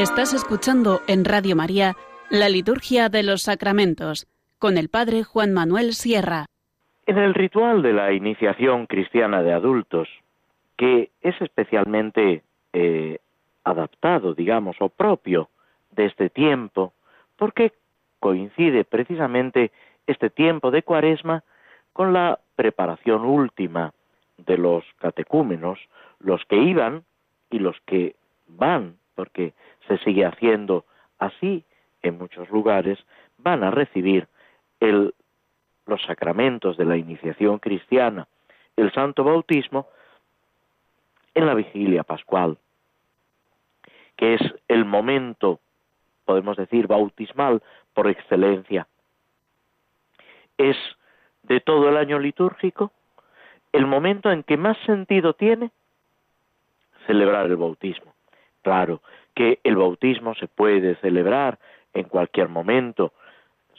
Estás 0.01 0.33
escuchando 0.33 1.01
en 1.09 1.27
Radio 1.27 1.55
María 1.55 1.93
la 2.31 2.49
Liturgia 2.49 3.11
de 3.11 3.23
los 3.23 3.43
Sacramentos 3.43 4.27
con 4.59 4.79
el 4.79 4.89
Padre 4.89 5.25
Juan 5.25 5.53
Manuel 5.53 5.93
Sierra. 5.93 6.47
En 7.05 7.19
el 7.19 7.35
ritual 7.35 7.83
de 7.83 7.93
la 7.93 8.11
iniciación 8.11 8.87
cristiana 8.87 9.43
de 9.43 9.53
adultos, 9.53 10.09
que 10.79 11.11
es 11.21 11.39
especialmente 11.43 12.43
eh, 12.73 13.19
adaptado, 13.63 14.33
digamos, 14.33 14.75
o 14.81 14.89
propio 14.89 15.51
de 15.91 16.07
este 16.07 16.31
tiempo, 16.31 16.95
porque 17.37 17.75
coincide 18.21 18.85
precisamente 18.85 19.71
este 20.07 20.31
tiempo 20.31 20.71
de 20.71 20.83
cuaresma 20.83 21.45
con 21.93 22.15
la 22.15 22.39
preparación 22.57 23.27
última 23.27 23.93
de 24.39 24.57
los 24.57 24.83
catecúmenos, 24.99 25.79
los 26.21 26.43
que 26.47 26.57
iban 26.57 27.05
y 27.51 27.59
los 27.59 27.77
que 27.85 28.17
van, 28.49 28.97
porque 29.15 29.53
se 29.91 29.99
sigue 30.05 30.25
haciendo 30.25 30.85
así 31.19 31.65
en 32.03 32.17
muchos 32.17 32.49
lugares, 32.51 32.99
van 33.39 33.65
a 33.65 33.73
recibir 33.73 34.29
los 34.81 36.03
sacramentos 36.07 36.77
de 36.77 36.85
la 36.85 36.97
iniciación 36.97 37.59
cristiana, 37.59 38.29
el 38.77 38.93
santo 38.93 39.25
bautismo, 39.25 39.89
en 41.35 41.47
la 41.47 41.55
vigilia 41.55 42.05
pascual, 42.05 42.57
que 44.17 44.35
es 44.35 44.41
el 44.69 44.85
momento, 44.85 45.59
podemos 46.25 46.57
decir, 46.57 46.87
bautismal 46.87 47.61
por 47.93 48.09
excelencia. 48.09 48.87
Es 50.57 50.77
de 51.43 51.61
todo 51.61 51.89
el 51.89 51.97
año 51.97 52.19
litúrgico 52.19 52.93
el 53.73 53.87
momento 53.87 54.31
en 54.31 54.45
que 54.45 54.57
más 54.57 54.79
sentido 54.87 55.35
tiene 55.35 55.71
celebrar 57.07 57.47
el 57.47 57.57
bautismo. 57.57 58.13
Claro, 58.63 59.01
que 59.35 59.59
el 59.65 59.77
bautismo 59.77 60.35
se 60.35 60.49
puede 60.49 60.97
celebrar 60.97 61.59
en 61.95 62.05
cualquier 62.05 62.49
momento, 62.49 63.13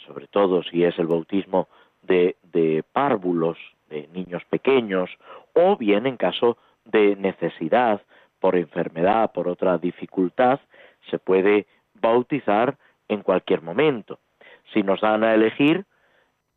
sobre 0.08 0.28
todo 0.28 0.64
si 0.64 0.84
es 0.84 0.98
el 0.98 1.08
bautismo 1.08 1.68
de, 2.02 2.84
párvulos, 2.92 3.58
de 3.90 4.08
niños 4.14 4.44
pequeños, 4.46 5.10
o 5.54 5.78
bien 5.78 6.08
en 6.08 6.18
caso 6.18 6.58
de 6.86 7.16
necesidad, 7.16 8.02
por 8.40 8.56
enfermedad, 8.56 9.32
por 9.34 9.48
otra 9.48 9.78
dificultad, 9.78 10.60
se 11.10 11.20
puede 11.20 11.68
bautizar 11.94 12.78
en 13.08 13.22
cualquier 13.22 13.62
momento. 13.62 14.18
Si 14.74 14.82
nos 14.82 15.02
dan 15.02 15.24
a 15.24 15.36
elegir, 15.36 15.86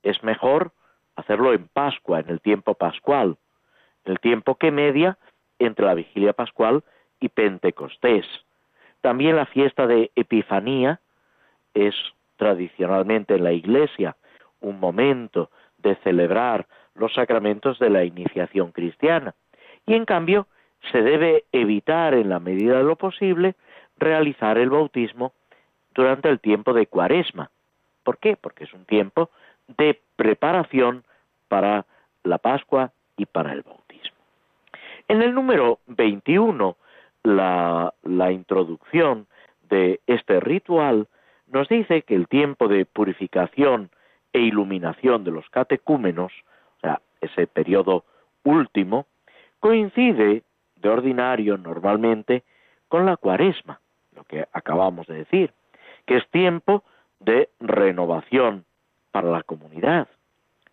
es 0.03 0.23
mejor 0.23 0.73
hacerlo 1.17 1.53
en 1.53 1.69
Pascua, 1.69 2.21
en 2.21 2.31
el 2.31 2.41
tiempo 2.41 2.75
pascual, 2.75 3.37
el 4.05 4.19
tiempo 4.21 4.55
que 4.55 4.71
media 4.71 5.19
entre 5.59 5.85
la 5.85 5.95
vigilia 5.95 6.33
pascual 6.33 6.83
y 7.25 7.31
Pentecostés. 7.31 8.27
También 9.01 9.37
la 9.37 9.47
fiesta 9.47 9.87
de 9.87 10.11
Epifanía 10.15 11.01
es 11.73 11.95
tradicionalmente 12.37 13.37
en 13.37 13.45
la 13.45 13.53
Iglesia 13.53 14.15
un 14.61 14.79
momento 14.79 15.51
de 15.79 15.95
celebrar 15.97 16.67
los 16.95 17.15
sacramentos 17.15 17.79
de 17.79 17.89
la 17.89 18.05
iniciación 18.05 18.73
cristiana. 18.73 19.35
Y 19.87 19.95
en 19.95 20.05
cambio 20.05 20.47
se 20.93 21.01
debe 21.01 21.45
evitar 21.53 22.13
en 22.13 22.29
la 22.29 22.41
medida 22.41 22.77
de 22.77 22.85
lo 22.85 22.97
posible 22.97 23.55
realizar 23.97 24.59
el 24.59 24.69
bautismo 24.69 25.33
durante 25.95 26.29
el 26.29 26.41
tiempo 26.41 26.75
de 26.75 26.87
cuaresma, 26.87 27.51
¿Por 28.03 28.19
qué? 28.19 28.37
Porque 28.37 28.65
es 28.65 28.75
un 28.75 28.85
tiempo 28.85 29.31
de 29.79 29.99
preparación 30.17 31.05
para 31.49 31.87
la 32.23 32.37
Pascua 32.37 32.93
y 33.17 33.25
para 33.25 33.55
el 33.55 33.63
bautismo. 33.63 34.19
En 35.09 35.23
el 35.23 35.35
número 35.35 35.79
21, 35.87 36.77
la, 37.25 37.93
la 38.05 38.31
introducción 38.31 39.27
de 39.69 40.01
este 40.07 40.39
ritual 40.39 41.09
nos 41.49 41.69
dice 41.69 42.03
que 42.03 42.15
el 42.15 42.29
tiempo 42.29 42.69
de 42.69 42.85
purificación 42.85 43.91
e 44.33 44.41
iluminación 44.41 45.25
de 45.25 45.31
los 45.31 45.49
catecúmenos, 45.51 46.33
o 46.77 46.81
sea, 46.81 47.01
ese 47.21 47.47
periodo 47.47 48.05
último, 48.45 49.07
coincide 49.61 50.43
de 50.77 50.89
ordinario 50.89 51.57
normalmente 51.57 52.45
con 52.89 53.07
la 53.07 53.17
cuaresma, 53.17 53.81
lo 54.15 54.25
que 54.25 54.47
acabamos 54.53 55.07
de 55.07 55.15
decir, 55.17 55.53
que 56.07 56.19
es 56.19 56.29
tiempo 56.31 56.85
de 57.21 57.49
renovación 57.61 58.65
para 59.11 59.31
la 59.31 59.43
comunidad. 59.43 60.09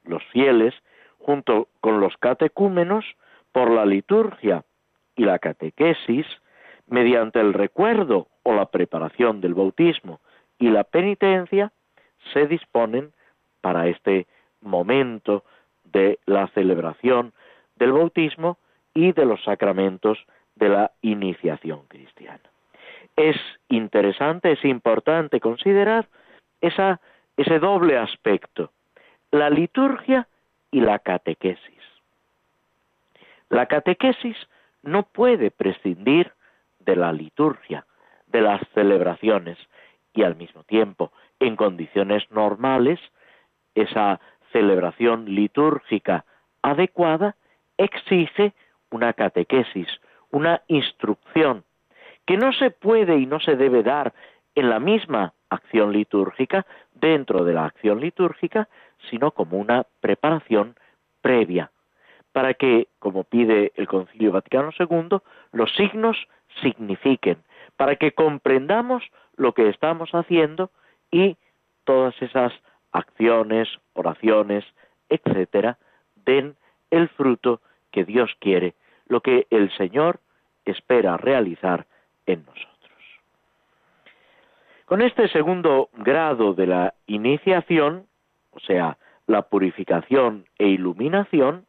Los 0.03 0.24
fieles, 0.25 0.74
junto 1.20 1.67
con 1.79 2.01
los 2.01 2.17
catecúmenos, 2.17 3.05
por 3.51 3.70
la 3.70 3.86
liturgia 3.86 4.63
y 5.15 5.25
la 5.25 5.39
catequesis, 5.39 6.25
mediante 6.88 7.39
el 7.39 7.53
recuerdo 7.53 8.27
o 8.44 8.53
la 8.53 8.65
preparación 8.65 9.41
del 9.41 9.53
bautismo 9.53 10.20
y 10.58 10.70
la 10.70 10.84
penitencia, 10.84 11.72
se 12.34 12.48
disponen 12.48 13.12
para 13.62 13.88
este 13.88 14.27
momento 14.62 15.44
de 15.86 16.20
la 16.25 16.48
celebración 16.50 17.34
del 17.75 17.91
bautismo 17.91 18.58
y 18.94 19.12
de 19.12 19.25
los 19.25 19.44
sacramentos 19.44 20.18
de 20.56 20.70
la 20.70 20.91
iniciación 21.01 21.86
cristiana. 21.88 22.41
Es 23.15 23.38
interesante, 23.70 24.51
es 24.51 24.63
importante 24.65 25.39
considerar 25.39 26.08
ese 26.62 27.60
doble 27.60 27.98
aspecto, 27.98 28.72
la 29.32 29.50
liturgia 29.50 30.27
y 30.72 30.82
la 30.82 31.00
catequesis. 31.00 31.82
La 33.50 33.65
catequesis 33.65 34.38
no 34.84 35.04
puede 35.04 35.52
prescindir 35.52 36.34
de 36.80 36.96
la 36.96 37.12
liturgia, 37.14 37.86
de 38.28 38.42
las 38.42 38.62
celebraciones, 38.74 39.58
y 40.14 40.24
al 40.24 40.36
mismo 40.36 40.64
tiempo, 40.64 41.12
en 41.40 41.56
condiciones 41.56 42.30
normales, 42.32 43.00
esa 43.76 44.20
celebración 44.52 45.26
litúrgica 45.26 46.26
adecuada 46.62 47.36
exige 47.78 48.54
una 48.90 49.14
catequesis, 49.14 49.88
una 50.32 50.62
instrucción, 50.68 51.64
que 52.26 52.38
no 52.38 52.52
se 52.54 52.72
puede 52.72 53.18
y 53.18 53.26
no 53.26 53.40
se 53.40 53.56
debe 53.56 53.84
dar 53.84 54.14
en 54.56 54.70
la 54.70 54.80
misma 54.80 55.34
acción 55.50 55.92
litúrgica, 55.92 56.66
dentro 56.94 57.44
de 57.44 57.54
la 57.54 57.66
acción 57.66 58.00
litúrgica, 58.00 58.70
sino 59.10 59.32
como 59.32 59.58
una 59.58 59.86
preparación 60.02 60.76
previa, 61.22 61.72
para 62.32 62.54
que, 62.54 62.88
como 63.00 63.24
pide 63.24 63.72
el 63.76 63.88
Concilio 63.88 64.32
Vaticano 64.32 64.72
II, 64.78 65.20
los 65.52 65.74
signos 65.76 66.18
signifiquen, 66.62 67.38
para 67.78 67.96
que 67.96 68.14
comprendamos 68.14 69.04
lo 69.36 69.54
que 69.54 69.70
estamos 69.70 70.12
haciendo 70.12 70.72
y 71.12 71.38
todas 71.84 72.20
esas 72.22 72.53
acciones, 72.92 73.68
oraciones, 73.94 74.66
etcétera, 75.10 75.77
den 76.25 76.55
el 76.90 77.10
fruto 77.10 77.62
que 77.92 78.05
Dios 78.05 78.32
quiere, 78.40 78.75
lo 79.08 79.22
que 79.22 79.48
el 79.50 79.72
Señor 79.77 80.20
espera 80.66 81.18
realizar 81.18 81.86
en 82.25 82.46
nosotros. 82.46 82.72
Con 84.86 85.01
este 85.01 85.27
segundo 85.29 85.90
grado 85.94 86.53
de 86.53 86.68
la 86.68 86.94
iniciación, 87.08 88.08
o 88.51 88.60
sea, 88.60 88.98
la 89.27 89.44
purificación 89.44 90.46
e 90.58 90.68
iluminación, 90.68 91.66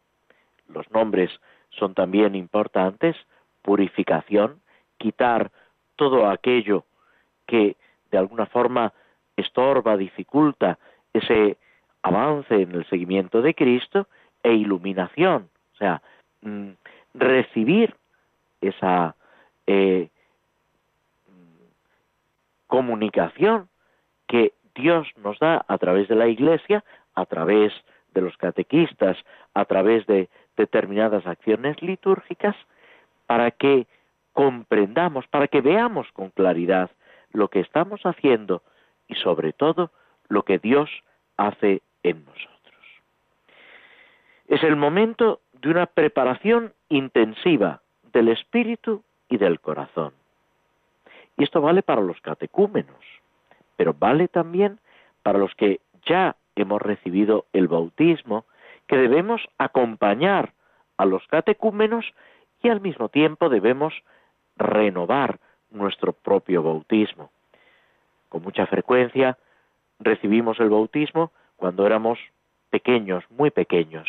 los 0.68 0.90
nombres 0.90 1.30
son 1.70 1.94
también 1.94 2.34
importantes, 2.34 3.16
purificación, 3.62 4.60
quitar 4.98 5.50
todo 5.96 6.28
aquello 6.28 6.84
que 7.46 7.76
de 8.10 8.18
alguna 8.18 8.46
forma 8.46 8.92
estorba, 9.36 9.96
dificulta 9.96 10.78
ese 11.12 11.56
avance 12.02 12.54
en 12.54 12.72
el 12.72 12.86
seguimiento 12.88 13.42
de 13.42 13.54
Cristo 13.54 14.06
e 14.42 14.52
iluminación, 14.52 15.48
o 15.74 15.76
sea, 15.76 16.02
mm, 16.42 16.70
recibir 17.14 17.94
esa 18.60 19.14
eh, 19.66 20.08
comunicación 22.66 23.68
que 24.26 24.52
Dios 24.74 25.06
nos 25.16 25.38
da 25.38 25.64
a 25.68 25.78
través 25.78 26.08
de 26.08 26.16
la 26.16 26.26
Iglesia, 26.26 26.84
a 27.14 27.26
través 27.26 27.72
de 28.14 28.20
los 28.22 28.36
catequistas, 28.36 29.16
a 29.54 29.64
través 29.64 30.06
de 30.06 30.28
determinadas 30.56 31.26
acciones 31.26 31.80
litúrgicas, 31.82 32.56
para 33.26 33.50
que 33.50 33.86
comprendamos, 34.32 35.26
para 35.28 35.48
que 35.48 35.60
veamos 35.60 36.10
con 36.12 36.30
claridad 36.30 36.90
lo 37.32 37.48
que 37.48 37.60
estamos 37.60 38.02
haciendo 38.04 38.62
y 39.08 39.14
sobre 39.14 39.52
todo 39.52 39.90
lo 40.28 40.44
que 40.44 40.58
Dios 40.58 40.90
hace 41.36 41.82
en 42.02 42.24
nosotros. 42.24 42.52
Es 44.48 44.62
el 44.62 44.76
momento 44.76 45.40
de 45.52 45.70
una 45.70 45.86
preparación 45.86 46.72
intensiva 46.88 47.80
del 48.12 48.28
espíritu 48.28 49.02
y 49.28 49.38
del 49.38 49.60
corazón. 49.60 50.12
Y 51.36 51.44
esto 51.44 51.60
vale 51.60 51.82
para 51.82 52.02
los 52.02 52.20
catecúmenos, 52.20 53.04
pero 53.76 53.94
vale 53.98 54.28
también 54.28 54.78
para 55.22 55.38
los 55.38 55.54
que 55.54 55.80
ya 56.04 56.36
hemos 56.56 56.82
recibido 56.82 57.46
el 57.52 57.68
bautismo, 57.68 58.44
que 58.86 58.96
debemos 58.96 59.42
acompañar 59.58 60.52
a 60.96 61.04
los 61.04 61.26
catecúmenos 61.28 62.04
y 62.62 62.68
al 62.68 62.80
mismo 62.80 63.08
tiempo 63.08 63.48
debemos 63.48 63.94
renovar 64.56 65.38
nuestro 65.70 66.12
propio 66.12 66.62
bautismo. 66.62 67.30
Con 68.28 68.42
mucha 68.42 68.66
frecuencia 68.66 69.38
recibimos 69.98 70.60
el 70.60 70.70
bautismo 70.70 71.32
cuando 71.56 71.86
éramos 71.86 72.18
pequeños, 72.70 73.24
muy 73.30 73.50
pequeños. 73.50 74.08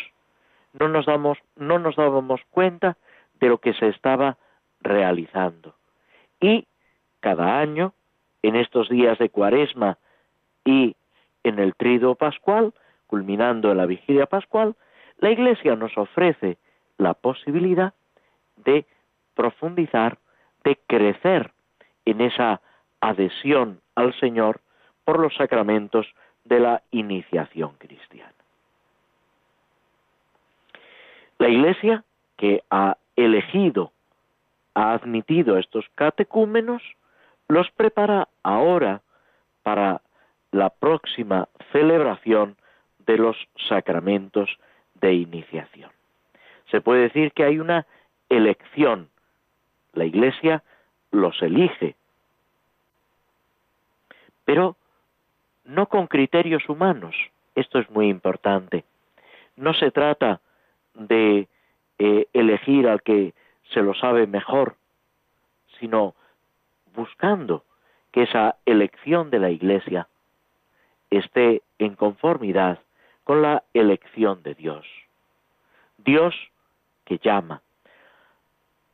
No 0.72 0.88
nos, 0.88 1.06
damos, 1.06 1.38
no 1.56 1.78
nos 1.78 1.96
dábamos 1.96 2.40
cuenta 2.50 2.96
de 3.40 3.48
lo 3.48 3.58
que 3.58 3.74
se 3.74 3.88
estaba 3.88 4.36
realizando. 4.80 5.74
Y 6.40 6.66
cada 7.20 7.58
año, 7.58 7.92
en 8.42 8.56
estos 8.56 8.88
días 8.88 9.18
de 9.18 9.30
cuaresma 9.30 9.98
y 10.64 10.96
en 11.42 11.58
el 11.58 11.74
trido 11.74 12.14
pascual, 12.14 12.72
culminando 13.06 13.70
en 13.70 13.78
la 13.78 13.86
vigilia 13.86 14.26
pascual, 14.26 14.74
la 15.18 15.30
Iglesia 15.30 15.76
nos 15.76 15.96
ofrece 15.96 16.58
la 16.98 17.14
posibilidad 17.14 17.94
de 18.56 18.86
profundizar 19.34 20.18
de 20.64 20.78
crecer 20.86 21.52
en 22.04 22.20
esa 22.20 22.60
adhesión 23.00 23.80
al 23.94 24.18
Señor 24.18 24.60
por 25.04 25.18
los 25.18 25.34
sacramentos 25.34 26.06
de 26.44 26.60
la 26.60 26.82
iniciación 26.90 27.74
cristiana. 27.78 28.32
La 31.38 31.48
Iglesia 31.48 32.04
que 32.36 32.62
ha 32.70 32.96
elegido, 33.16 33.92
ha 34.74 34.92
admitido 34.92 35.58
estos 35.58 35.86
catecúmenos, 35.94 36.82
los 37.48 37.70
prepara 37.72 38.28
ahora 38.42 39.02
para 39.62 40.00
la 40.50 40.70
próxima 40.70 41.48
celebración 41.72 42.56
de 43.06 43.18
los 43.18 43.36
sacramentos 43.68 44.58
de 45.00 45.14
iniciación. 45.14 45.90
Se 46.70 46.80
puede 46.80 47.02
decir 47.02 47.32
que 47.32 47.44
hay 47.44 47.58
una 47.58 47.86
elección 48.28 49.08
la 49.94 50.04
Iglesia 50.04 50.62
los 51.10 51.40
elige, 51.42 51.94
pero 54.44 54.76
no 55.64 55.86
con 55.86 56.06
criterios 56.06 56.68
humanos. 56.68 57.14
Esto 57.54 57.78
es 57.78 57.88
muy 57.90 58.08
importante. 58.08 58.84
No 59.56 59.72
se 59.74 59.90
trata 59.90 60.40
de 60.94 61.48
eh, 61.98 62.26
elegir 62.32 62.88
al 62.88 63.02
que 63.02 63.32
se 63.72 63.82
lo 63.82 63.94
sabe 63.94 64.26
mejor, 64.26 64.76
sino 65.78 66.14
buscando 66.94 67.64
que 68.10 68.22
esa 68.22 68.56
elección 68.66 69.30
de 69.30 69.38
la 69.38 69.50
Iglesia 69.50 70.08
esté 71.10 71.62
en 71.78 71.94
conformidad 71.94 72.80
con 73.24 73.42
la 73.42 73.64
elección 73.72 74.42
de 74.42 74.54
Dios. 74.54 74.86
Dios 75.98 76.34
que 77.04 77.18
llama, 77.18 77.62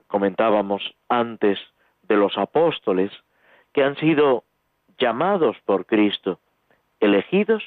comentábamos 0.07 0.95
antes 1.09 1.59
de 2.03 2.17
los 2.17 2.37
apóstoles 2.39 3.13
que 3.73 3.85
han 3.85 3.97
sido 3.97 4.45
llamados 4.99 5.57
por 5.65 5.87
Cristo, 5.87 6.41
elegidos 7.01 7.63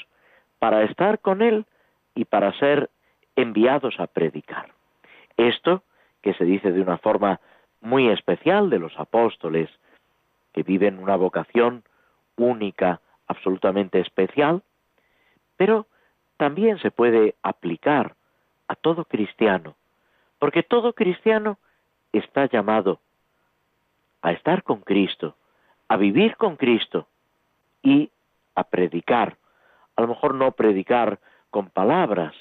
para 0.60 0.84
estar 0.84 1.19
con 1.19 1.41
Él 1.41 1.65
y 2.15 2.26
para 2.26 2.58
ser 2.60 2.89
enviados 3.36 3.99
a 3.99 4.08
predicar. 4.08 4.71
Esto, 5.38 5.84
que 6.21 6.34
se 6.34 6.45
dice 6.45 6.71
de 6.71 6.82
una 6.82 6.97
forma 6.97 7.39
muy 7.82 8.10
especial 8.10 8.69
de 8.69 8.80
los 8.80 8.97
apóstoles, 8.97 9.69
que 10.54 10.63
viven 10.63 10.99
una 10.99 11.15
vocación 11.15 11.84
única, 12.38 13.02
absolutamente 13.28 13.99
especial, 13.99 14.62
pero 15.58 15.88
también 16.43 16.77
se 16.79 16.91
puede 16.91 17.36
aplicar 17.41 18.15
a 18.67 18.75
todo 18.75 19.06
cristiano, 19.06 19.75
porque 20.39 20.62
todo 20.62 20.91
cristiano 20.91 21.58
está 22.12 22.47
llamado 22.47 22.99
a 24.21 24.34
estar 24.34 24.62
con 24.63 24.82
Cristo, 24.82 25.38
a 25.88 25.95
vivir 25.95 26.36
con 26.36 26.58
Cristo 26.58 27.08
y 27.82 28.12
a 28.56 28.65
predicar. 28.65 29.38
A 29.95 30.01
lo 30.01 30.10
mejor 30.10 30.36
no 30.36 30.51
predicar 30.51 31.17
con 31.49 31.69
palabras, 31.69 32.36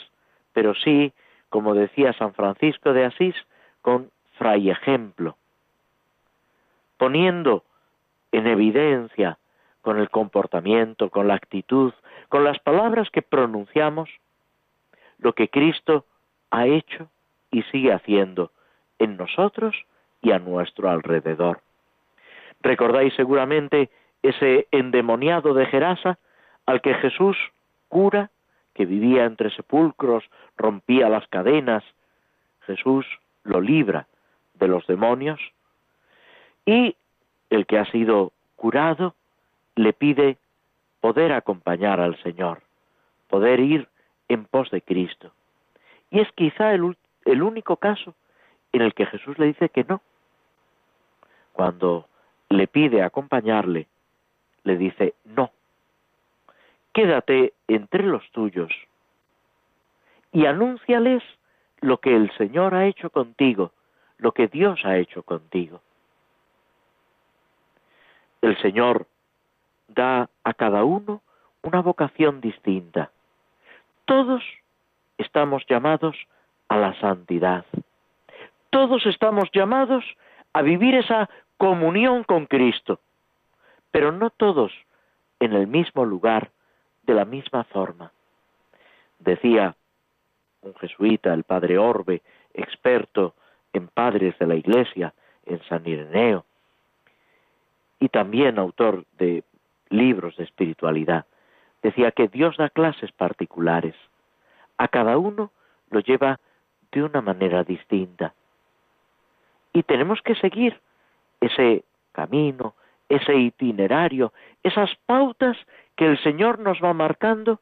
pero 0.53 0.75
sí, 0.75 1.13
como 1.49 1.73
decía 1.73 2.13
San 2.15 2.35
Francisco 2.35 2.93
de 2.93 3.05
Asís, 3.05 3.37
con 3.83 4.11
fray 4.37 4.69
ejemplo, 4.69 5.37
poniendo 6.97 7.63
en 8.33 8.49
evidencia 8.49 9.39
con 9.81 10.01
el 10.01 10.11
comportamiento, 10.11 11.09
con 11.09 11.29
la 11.29 11.35
actitud, 11.35 11.93
con 12.33 12.45
las 12.45 12.59
palabras 12.61 13.11
que 13.11 13.21
pronunciamos, 13.21 14.09
lo 15.19 15.35
que 15.35 15.49
Cristo 15.49 16.07
ha 16.51 16.67
hecho 16.67 17.11
y 17.51 17.63
sigue 17.65 17.93
haciendo 17.93 18.53
en 18.99 19.19
nosotros 19.19 19.77
y 20.23 20.33
a 20.33 20.39
nuestro 20.39 20.89
alrededor. 20.89 21.61
Recordáis 22.63 23.13
seguramente 23.17 23.91
ese 24.23 24.67
endemoniado 24.71 25.53
de 25.53 25.67
Gerasa 25.67 26.19
al 26.65 26.81
que 26.81 26.95
Jesús 26.95 27.37
cura, 27.89 28.31
que 28.73 28.87
vivía 28.87 29.27
entre 29.27 29.51
sepulcros, 29.51 30.25
rompía 30.57 31.11
las 31.11 31.29
cadenas. 31.29 31.85
Jesús 32.63 33.05
lo 33.43 33.61
libra 33.61 34.07
de 34.55 34.69
los 34.69 34.87
demonios 34.87 35.39
y 36.65 36.97
el 37.51 37.67
que 37.67 37.79
ha 37.79 37.85
sido 37.91 38.33
curado 38.57 39.15
le 39.77 39.93
pide 39.93 40.39
poder 41.03 41.33
acompañar 41.33 42.01
al 42.01 42.17
Señor, 42.23 42.63
poder 43.27 43.59
ir 43.59 43.89
en 44.29 44.45
pos 44.45 44.71
de 44.71 44.81
Cristo. 44.83 45.33
Y 46.11 46.21
es 46.21 46.31
quizá 46.33 46.73
el, 46.73 47.43
único 47.43 47.77
caso 47.77 48.15
en 48.73 48.83
el 48.83 48.95
que 48.95 49.07
Jesús 49.07 49.37
le 49.37 49.47
dice 49.47 49.69
que 49.69 49.83
no. 49.83 50.01
Cuando 51.53 52.07
le 52.51 52.69
pide 52.69 53.03
acompañarle, 53.03 53.89
le 54.63 54.77
dice, 54.77 55.15
no, 55.25 55.51
quédate 56.93 57.53
entre 57.67 58.05
los 58.05 58.23
tuyos 58.31 58.71
y 60.31 60.47
anúnciales 60.47 61.25
lo 61.81 61.99
que 61.99 62.15
el 62.15 62.31
Señor 62.39 62.77
ha 62.77 62.87
hecho 62.87 63.11
contigo, 63.11 63.73
lo 64.19 64.31
que 64.31 64.47
Dios 64.47 64.85
ha 64.85 64.99
hecho 64.99 65.25
contigo. 65.25 65.83
El 68.41 68.57
Señor 68.63 69.09
da 69.95 70.29
a 70.45 70.55
cada 70.55 70.85
uno 70.85 71.23
una 71.63 71.81
vocación 71.81 72.41
distinta. 72.41 73.11
Todos 74.05 74.43
estamos 75.19 75.65
llamados 75.69 76.17
a 76.69 76.77
la 76.77 76.99
santidad. 77.01 77.65
Todos 78.71 79.07
estamos 79.07 79.51
llamados 79.53 80.05
a 80.53 80.63
vivir 80.63 80.95
esa 80.95 81.29
comunión 81.57 82.25
con 82.25 82.47
Cristo, 82.47 83.01
pero 83.91 84.13
no 84.13 84.31
todos 84.31 84.73
en 85.41 85.53
el 85.53 85.67
mismo 85.67 86.05
lugar, 86.05 86.51
de 87.05 87.15
la 87.15 87.25
misma 87.25 87.65
forma. 87.65 88.13
Decía 89.19 89.75
un 90.63 90.75
jesuita, 90.77 91.35
el 91.35 91.45
padre 91.45 91.79
Orbe, 91.79 92.23
experto 92.55 93.35
en 93.73 93.89
padres 93.89 94.39
de 94.39 94.47
la 94.47 94.55
Iglesia, 94.55 95.13
en 95.47 95.61
San 95.65 95.87
Ireneo, 95.87 96.45
y 97.99 98.09
también 98.09 98.59
autor 98.59 99.05
de 99.19 99.43
libros 99.93 100.37
de 100.37 100.45
espiritualidad, 100.45 101.27
decía 101.83 102.13
que 102.13 102.29
Dios 102.29 102.57
da 102.57 102.71
clases 102.71 103.13
particulares. 103.13 103.95
A 104.79 104.89
cada 104.89 105.19
uno 105.19 105.51
lo 105.91 106.01
lleva 106.01 106.41
de 106.91 107.03
una 107.03 107.21
manera 107.21 107.65
distinta. 107.65 108.35
Y 109.73 109.83
tenemos 109.83 110.21
que 110.23 110.35
seguir 110.35 110.81
ese 111.41 111.85
camino, 112.13 112.75
ese 113.09 113.35
itinerario, 113.35 114.33
esas 114.63 114.91
pautas 115.07 115.57
que 115.97 116.07
el 116.07 116.23
Señor 116.23 116.59
nos 116.59 116.83
va 116.83 116.93
marcando 116.93 117.61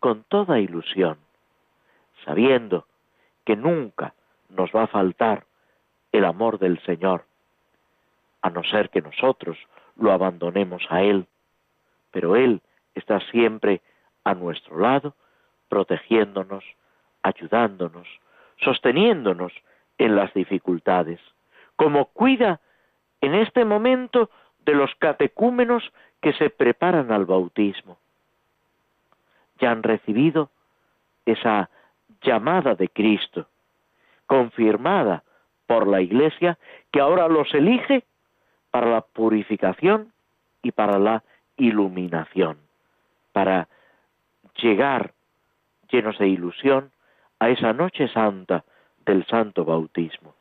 con 0.00 0.24
toda 0.24 0.60
ilusión, 0.60 1.18
sabiendo 2.24 2.86
que 3.44 3.56
nunca 3.56 4.14
nos 4.50 4.70
va 4.70 4.84
a 4.84 4.88
faltar 4.88 5.46
el 6.12 6.24
amor 6.24 6.58
del 6.58 6.80
Señor, 6.82 7.24
a 8.42 8.50
no 8.50 8.62
ser 8.64 8.90
que 8.90 9.02
nosotros 9.02 9.56
lo 9.96 10.12
abandonemos 10.12 10.82
a 10.90 11.02
Él, 11.02 11.26
pero 12.16 12.34
Él 12.34 12.62
está 12.94 13.20
siempre 13.30 13.82
a 14.24 14.32
nuestro 14.32 14.78
lado, 14.78 15.14
protegiéndonos, 15.68 16.64
ayudándonos, 17.22 18.08
sosteniéndonos 18.56 19.52
en 19.98 20.16
las 20.16 20.32
dificultades, 20.32 21.20
como 21.76 22.06
cuida 22.06 22.58
en 23.20 23.34
este 23.34 23.66
momento 23.66 24.30
de 24.64 24.72
los 24.72 24.94
catecúmenos 24.94 25.92
que 26.22 26.32
se 26.32 26.48
preparan 26.48 27.12
al 27.12 27.26
bautismo. 27.26 27.98
Ya 29.58 29.72
han 29.72 29.82
recibido 29.82 30.48
esa 31.26 31.68
llamada 32.22 32.76
de 32.76 32.88
Cristo, 32.88 33.46
confirmada 34.24 35.22
por 35.66 35.86
la 35.86 36.00
Iglesia, 36.00 36.56
que 36.90 37.00
ahora 37.00 37.28
los 37.28 37.52
elige 37.52 38.04
para 38.70 38.86
la 38.86 39.02
purificación 39.02 40.14
y 40.62 40.72
para 40.72 40.98
la 40.98 41.22
iluminación, 41.56 42.58
para 43.32 43.68
llegar 44.56 45.12
llenos 45.90 46.18
de 46.18 46.28
ilusión 46.28 46.90
a 47.38 47.50
esa 47.50 47.72
noche 47.72 48.08
santa 48.08 48.64
del 49.04 49.26
santo 49.26 49.64
bautismo. 49.64 50.34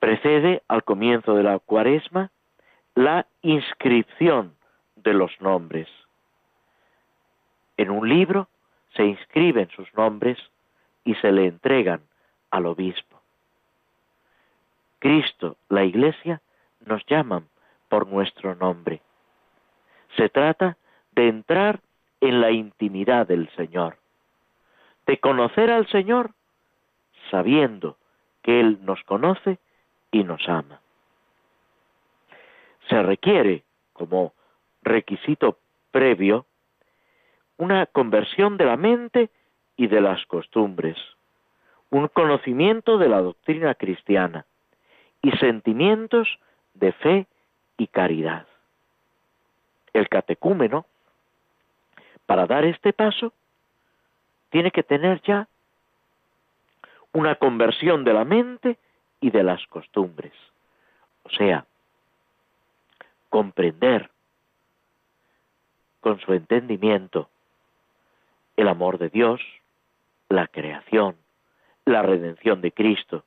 Precede 0.00 0.62
al 0.66 0.82
comienzo 0.82 1.34
de 1.34 1.44
la 1.44 1.58
cuaresma 1.60 2.30
la 2.94 3.26
inscripción 3.42 4.54
de 4.96 5.14
los 5.14 5.30
nombres. 5.40 5.88
En 7.76 7.90
un 7.90 8.08
libro 8.08 8.48
se 8.94 9.04
inscriben 9.04 9.68
sus 9.70 9.92
nombres 9.94 10.38
y 11.04 11.14
se 11.16 11.32
le 11.32 11.46
entregan 11.46 12.02
al 12.50 12.66
obispo. 12.66 13.20
Cristo, 14.98 15.56
la 15.68 15.84
Iglesia, 15.84 16.40
nos 16.84 17.04
llaman 17.06 17.46
por 17.92 18.06
nuestro 18.06 18.54
nombre. 18.54 19.02
Se 20.16 20.30
trata 20.30 20.78
de 21.14 21.28
entrar 21.28 21.80
en 22.22 22.40
la 22.40 22.50
intimidad 22.50 23.26
del 23.26 23.50
Señor, 23.50 23.98
de 25.06 25.18
conocer 25.18 25.70
al 25.70 25.86
Señor 25.88 26.30
sabiendo 27.30 27.98
que 28.40 28.60
Él 28.60 28.78
nos 28.80 29.02
conoce 29.02 29.58
y 30.10 30.24
nos 30.24 30.48
ama. 30.48 30.80
Se 32.88 33.02
requiere, 33.02 33.62
como 33.92 34.32
requisito 34.80 35.58
previo, 35.90 36.46
una 37.58 37.84
conversión 37.84 38.56
de 38.56 38.64
la 38.64 38.78
mente 38.78 39.28
y 39.76 39.88
de 39.88 40.00
las 40.00 40.24
costumbres, 40.24 40.96
un 41.90 42.08
conocimiento 42.08 42.96
de 42.96 43.10
la 43.10 43.20
doctrina 43.20 43.74
cristiana 43.74 44.46
y 45.20 45.32
sentimientos 45.32 46.38
de 46.72 46.92
fe 46.92 47.26
y 47.82 47.88
caridad. 47.88 48.46
El 49.92 50.08
catecúmeno, 50.08 50.86
para 52.26 52.46
dar 52.46 52.64
este 52.64 52.92
paso, 52.92 53.32
tiene 54.50 54.70
que 54.70 54.84
tener 54.84 55.20
ya 55.22 55.48
una 57.12 57.34
conversión 57.34 58.04
de 58.04 58.12
la 58.12 58.24
mente 58.24 58.78
y 59.20 59.30
de 59.30 59.42
las 59.42 59.66
costumbres. 59.66 60.32
O 61.24 61.30
sea, 61.30 61.66
comprender 63.28 64.10
con 66.00 66.20
su 66.20 66.32
entendimiento 66.32 67.28
el 68.56 68.68
amor 68.68 68.98
de 68.98 69.08
Dios, 69.08 69.40
la 70.28 70.46
creación, 70.46 71.16
la 71.84 72.02
redención 72.02 72.60
de 72.60 72.70
Cristo, 72.70 73.24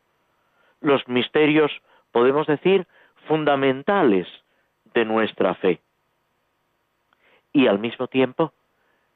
los 0.79 1.05
misterios, 1.09 1.71
podemos 2.13 2.47
decir, 2.47 2.87
fundamentales 3.27 4.27
de 4.95 5.05
nuestra 5.05 5.53
fe. 5.55 5.79
Y 7.53 7.67
al 7.67 7.77
mismo 7.77 8.07
tiempo 8.07 8.53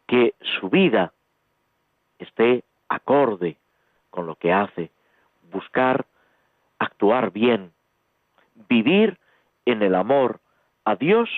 que 0.05 0.35
su 0.59 0.69
vida 0.69 1.13
esté 2.19 2.63
acorde 2.89 3.57
con 4.11 4.27
lo 4.27 4.35
que 4.35 4.53
hace, 4.53 4.91
buscar 5.51 6.05
actuar 6.77 7.31
bien, 7.31 7.71
vivir 8.69 9.17
en 9.65 9.81
el 9.81 9.95
amor 9.95 10.39
a 10.83 10.95
Dios 10.95 11.29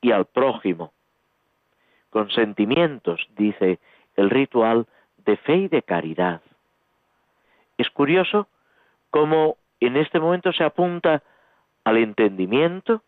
y 0.00 0.12
al 0.12 0.24
prójimo, 0.26 0.92
con 2.10 2.30
sentimientos, 2.30 3.26
dice 3.36 3.78
el 4.16 4.30
ritual, 4.30 4.86
de 5.18 5.36
fe 5.38 5.56
y 5.56 5.68
de 5.68 5.82
caridad. 5.82 6.42
Es 7.76 7.90
curioso 7.90 8.46
cómo 9.10 9.56
en 9.80 9.96
este 9.96 10.20
momento 10.20 10.52
se 10.52 10.64
apunta 10.64 11.22
al 11.82 11.96
entendimiento, 11.96 13.02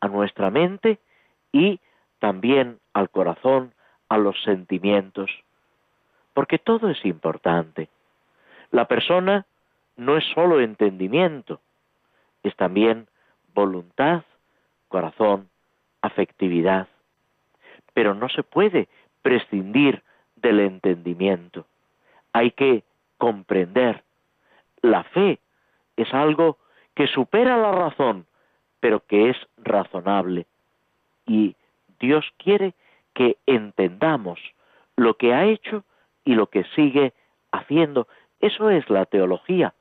a 0.00 0.08
nuestra 0.08 0.50
mente 0.50 0.98
y 1.52 1.80
también 2.18 2.78
al 2.92 3.10
corazón, 3.10 3.72
a 4.08 4.18
los 4.18 4.40
sentimientos, 4.42 5.30
porque 6.34 6.58
todo 6.58 6.90
es 6.90 7.04
importante. 7.04 7.88
La 8.70 8.86
persona 8.86 9.46
no 9.96 10.16
es 10.16 10.24
solo 10.34 10.60
entendimiento, 10.60 11.60
es 12.42 12.54
también 12.56 13.08
voluntad, 13.54 14.22
corazón, 14.88 15.48
afectividad. 16.02 16.88
Pero 17.94 18.14
no 18.14 18.28
se 18.28 18.42
puede 18.42 18.88
prescindir 19.22 20.02
del 20.36 20.60
entendimiento. 20.60 21.66
Hay 22.32 22.50
que 22.52 22.84
comprender. 23.18 24.04
La 24.82 25.02
fe 25.04 25.40
es 25.96 26.12
algo 26.12 26.58
que 26.94 27.06
supera 27.06 27.56
la 27.56 27.72
razón, 27.72 28.26
pero 28.80 29.00
que 29.00 29.30
es 29.30 29.36
razonable. 29.56 30.46
Y 31.26 31.56
Dios 32.00 32.24
quiere 32.38 32.74
que 33.14 33.36
entendamos 33.46 34.40
lo 34.96 35.14
que 35.14 35.34
ha 35.34 35.46
hecho 35.46 35.84
y 36.24 36.34
lo 36.34 36.48
que 36.48 36.64
sigue 36.74 37.12
haciendo. 37.52 38.08
Eso 38.40 38.70
es 38.70 38.88
la 38.90 39.06
teología, 39.06 39.74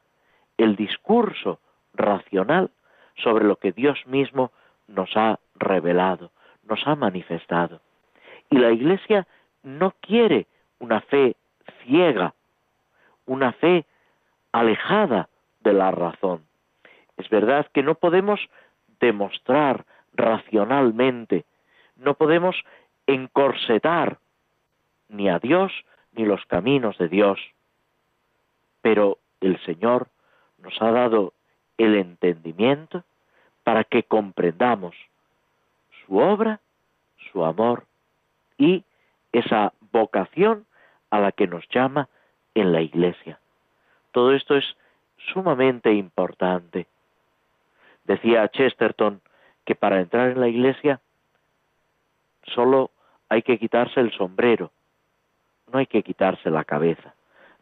el 0.57 0.75
discurso 0.75 1.59
racional 1.93 2.71
sobre 3.15 3.45
lo 3.45 3.57
que 3.57 3.71
Dios 3.71 4.05
mismo 4.07 4.51
nos 4.87 5.15
ha 5.15 5.39
revelado, 5.55 6.31
nos 6.63 6.85
ha 6.87 6.95
manifestado. 6.95 7.81
Y 8.49 8.57
la 8.57 8.71
Iglesia 8.71 9.27
no 9.63 9.93
quiere 10.01 10.47
una 10.79 11.01
fe 11.01 11.35
ciega, 11.83 12.33
una 13.25 13.51
fe 13.53 13.85
alejada 14.51 15.29
de 15.61 15.73
la 15.73 15.91
razón. 15.91 16.43
Es 17.17 17.29
verdad 17.29 17.67
que 17.73 17.83
no 17.83 17.95
podemos 17.95 18.39
demostrar 18.99 19.85
racionalmente, 20.13 21.45
no 21.95 22.13
podemos 22.15 22.55
encorsetar 23.07 24.17
ni 25.09 25.29
a 25.29 25.39
Dios 25.39 25.71
ni 26.13 26.25
los 26.25 26.45
caminos 26.45 26.97
de 26.97 27.07
Dios, 27.09 27.39
pero 28.81 29.17
el 29.41 29.59
Señor 29.65 30.07
nos 30.59 30.81
ha 30.81 30.91
dado 30.91 31.33
el 31.77 31.95
entendimiento 31.95 33.03
para 33.63 33.83
que 33.83 34.03
comprendamos 34.03 34.95
su 36.05 36.17
obra, 36.17 36.59
su 37.31 37.43
amor 37.43 37.85
y 38.57 38.83
esa 39.31 39.73
vocación 39.91 40.65
a 41.09 41.19
la 41.19 41.31
que 41.31 41.47
nos 41.47 41.67
llama 41.69 42.07
en 42.53 42.71
la 42.71 42.81
Iglesia. 42.81 43.39
Todo 44.11 44.33
esto 44.33 44.55
es 44.55 44.65
sumamente 45.33 45.93
importante. 45.93 46.87
Decía 48.05 48.47
Chesterton 48.49 49.21
que 49.65 49.75
para 49.75 49.99
entrar 49.99 50.29
en 50.29 50.39
la 50.39 50.47
Iglesia 50.47 51.01
solo 52.53 52.91
hay 53.29 53.41
que 53.41 53.57
quitarse 53.57 53.99
el 53.99 54.11
sombrero, 54.11 54.71
no 55.71 55.79
hay 55.79 55.87
que 55.87 56.03
quitarse 56.03 56.49
la 56.49 56.63
cabeza, 56.63 57.15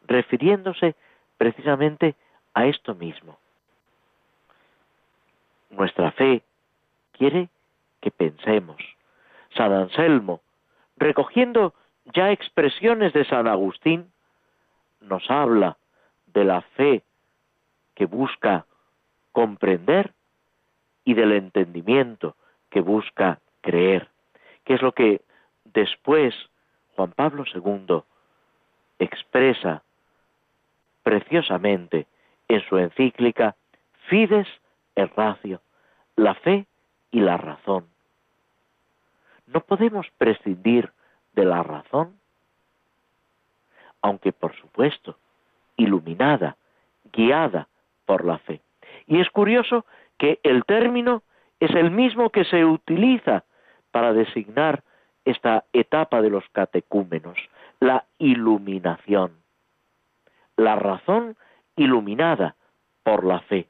refiriéndose 0.05 0.95
precisamente 1.37 2.15
a 2.53 2.65
esto 2.65 2.93
mismo. 2.95 3.37
Nuestra 5.69 6.11
fe 6.11 6.43
quiere 7.13 7.49
que 8.01 8.11
pensemos. 8.11 8.77
San 9.55 9.71
Anselmo, 9.71 10.41
recogiendo 10.97 11.73
ya 12.13 12.31
expresiones 12.31 13.13
de 13.13 13.25
San 13.25 13.47
Agustín, 13.47 14.11
nos 15.01 15.29
habla 15.31 15.77
de 16.27 16.43
la 16.43 16.61
fe 16.61 17.03
que 17.95 18.05
busca 18.05 18.65
comprender 19.31 20.13
y 21.05 21.13
del 21.13 21.33
entendimiento 21.33 22.35
que 22.69 22.81
busca 22.81 23.39
creer, 23.61 24.09
que 24.63 24.75
es 24.75 24.81
lo 24.81 24.91
que 24.93 25.21
después 25.65 26.33
Juan 26.95 27.11
Pablo 27.11 27.43
II 27.53 28.03
expresa 28.99 29.83
preciosamente 31.03 32.07
en 32.47 32.61
su 32.67 32.77
encíclica 32.77 33.55
Fides 34.07 34.47
et 34.95 35.11
Ratio, 35.15 35.61
la 36.15 36.35
fe 36.35 36.65
y 37.11 37.19
la 37.19 37.37
razón. 37.37 37.87
No 39.47 39.61
podemos 39.61 40.07
prescindir 40.17 40.91
de 41.33 41.45
la 41.45 41.63
razón, 41.63 42.17
aunque 44.01 44.31
por 44.31 44.55
supuesto 44.55 45.17
iluminada, 45.77 46.57
guiada 47.11 47.67
por 48.05 48.25
la 48.25 48.37
fe. 48.39 48.61
Y 49.07 49.19
es 49.19 49.29
curioso 49.29 49.85
que 50.23 50.39
el 50.43 50.63
término 50.63 51.21
es 51.59 51.71
el 51.71 51.91
mismo 51.91 52.29
que 52.29 52.45
se 52.45 52.63
utiliza 52.63 53.43
para 53.91 54.13
designar 54.13 54.81
esta 55.25 55.65
etapa 55.73 56.21
de 56.21 56.29
los 56.29 56.47
catecúmenos, 56.53 57.37
la 57.81 58.05
iluminación, 58.19 59.33
la 60.55 60.77
razón 60.77 61.35
iluminada 61.75 62.55
por 63.03 63.25
la 63.25 63.41
fe, 63.41 63.67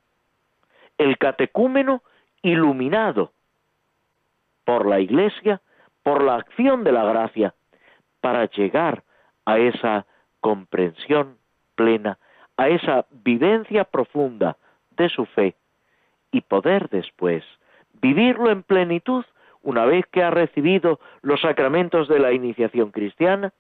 el 1.00 1.18
catecúmeno 1.18 2.04
iluminado 2.44 3.32
por 4.64 4.86
la 4.86 5.00
Iglesia, 5.00 5.60
por 6.04 6.24
la 6.24 6.36
acción 6.36 6.84
de 6.84 6.92
la 6.92 7.04
gracia, 7.04 7.56
para 8.22 8.46
llegar 8.46 9.02
a 9.46 9.58
esa 9.58 10.06
comprensión 10.40 11.36
plena, 11.74 12.20
a 12.58 12.68
esa 12.70 13.08
vivencia 13.10 13.86
profunda 13.86 14.56
de 14.92 15.10
su 15.10 15.26
fe 15.26 15.56
y 16.34 16.42
poder 16.42 16.90
después 16.90 17.46
vivirlo 18.02 18.52
en 18.52 18.64
plenitud 18.64 19.24
una 19.62 19.86
vez 19.86 20.06
que 20.08 20.24
ha 20.24 20.32
recibido 20.32 21.00
los 21.22 21.40
sacramentos 21.40 22.10
de 22.10 22.20
la 22.20 22.34
iniciación 22.34 22.92
cristiana 22.92 23.54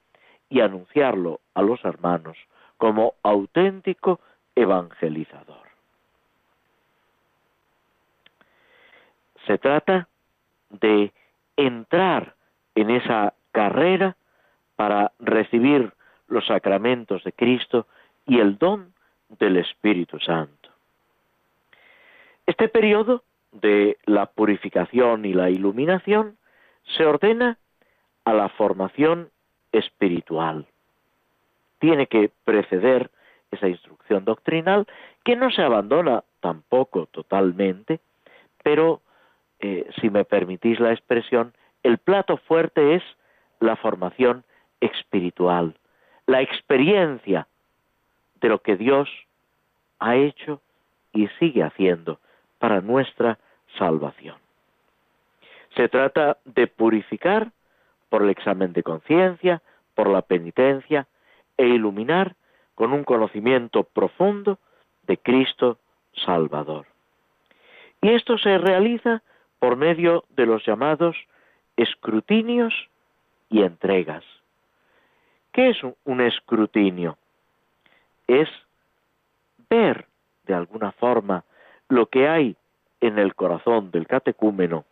y 0.50 0.60
anunciarlo 0.60 1.40
a 1.54 1.62
los 1.62 1.84
hermanos 1.86 2.36
como 2.78 3.14
auténtico 3.24 4.20
evangelizador. 4.56 5.64
Se 9.48 9.58
trata 9.58 10.10
de 10.70 11.14
entrar 11.56 12.36
en 12.76 12.90
esa 12.90 13.34
carrera 13.52 14.18
para 14.76 15.12
recibir 15.20 15.94
los 16.28 16.46
sacramentos 16.48 17.24
de 17.24 17.32
Cristo 17.34 17.88
y 18.26 18.40
el 18.40 18.58
don 18.58 18.94
del 19.30 19.58
Espíritu 19.58 20.20
Santo. 20.20 20.62
Este 22.46 22.68
periodo 22.68 23.24
de 23.52 23.98
la 24.06 24.26
purificación 24.26 25.26
y 25.26 25.34
la 25.34 25.50
iluminación 25.50 26.38
se 26.98 27.06
ordena 27.06 27.58
a 28.26 28.34
la 28.34 28.50
formación 28.50 29.30
espiritual. 29.72 30.68
Tiene 31.80 32.08
que 32.08 32.32
preceder 32.44 33.12
esa 33.52 33.68
instrucción 33.68 34.26
doctrinal 34.26 34.88
que 35.24 35.36
no 35.36 35.52
se 35.52 35.62
abandona 35.62 36.24
tampoco 36.40 37.06
totalmente, 37.08 38.00
pero 38.64 39.02
eh, 39.60 39.90
si 40.02 40.10
me 40.10 40.26
permitís 40.26 40.80
la 40.80 40.92
expresión, 40.92 41.54
el 41.84 41.98
plato 41.98 42.38
fuerte 42.38 42.96
es 42.96 43.04
la 43.60 43.76
formación 43.76 44.44
espiritual, 44.82 45.78
la 46.26 46.42
experiencia 46.42 47.48
de 48.42 48.50
lo 48.50 48.60
que 48.60 48.76
Dios 48.76 49.10
ha 50.00 50.16
hecho 50.16 50.62
y 51.14 51.28
sigue 51.40 51.64
haciendo 51.64 52.20
para 52.63 52.80
nuestra 52.80 53.38
salvación. 53.78 54.38
Se 55.76 55.89
trata 55.89 56.38
de 56.45 56.67
purificar 56.67 57.52
por 58.08 58.23
el 58.23 58.30
examen 58.30 58.71
de 58.71 58.84
conciencia, 58.84 59.62
por 59.95 60.08
la 60.08 60.21
penitencia 60.21 61.06
e 61.58 61.67
iluminar 61.67 62.38
con 62.73 62.93
un 62.93 63.04
conocimiento 63.04 63.84
profundo 63.84 64.60
de 65.08 65.17
Cristo 65.17 65.78
Salvador. 66.26 66.86
Y 68.02 68.12
esto 68.12 68.38
se 68.38 68.58
realiza 68.58 69.23
por 69.60 69.76
medio 69.76 70.23
de 70.30 70.45
los 70.45 70.65
llamados 70.65 71.17
escrutinios 71.76 72.73
y 73.49 73.63
entregas. 73.63 74.23
¿Qué 75.52 75.71
es 75.71 75.80
un 76.06 76.21
escrutinio? 76.21 77.17
Es 78.26 78.47
ver 79.69 80.08
de 80.45 80.54
alguna 80.54 80.93
forma 80.93 81.43
lo 81.89 82.08
que 82.08 82.28
hay 82.28 82.56
en 83.02 83.19
el 83.19 83.36
corazón 83.36 83.91
del 83.91 84.08
catecúmeno, 84.08 84.86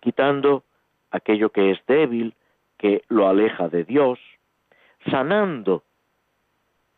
quitando 0.00 0.62
aquello 1.10 1.50
que 1.50 1.70
es 1.70 1.78
débil, 1.86 2.34
que 2.78 3.02
lo 3.08 3.28
aleja 3.28 3.68
de 3.68 3.84
Dios, 3.84 4.18
sanando 5.10 5.82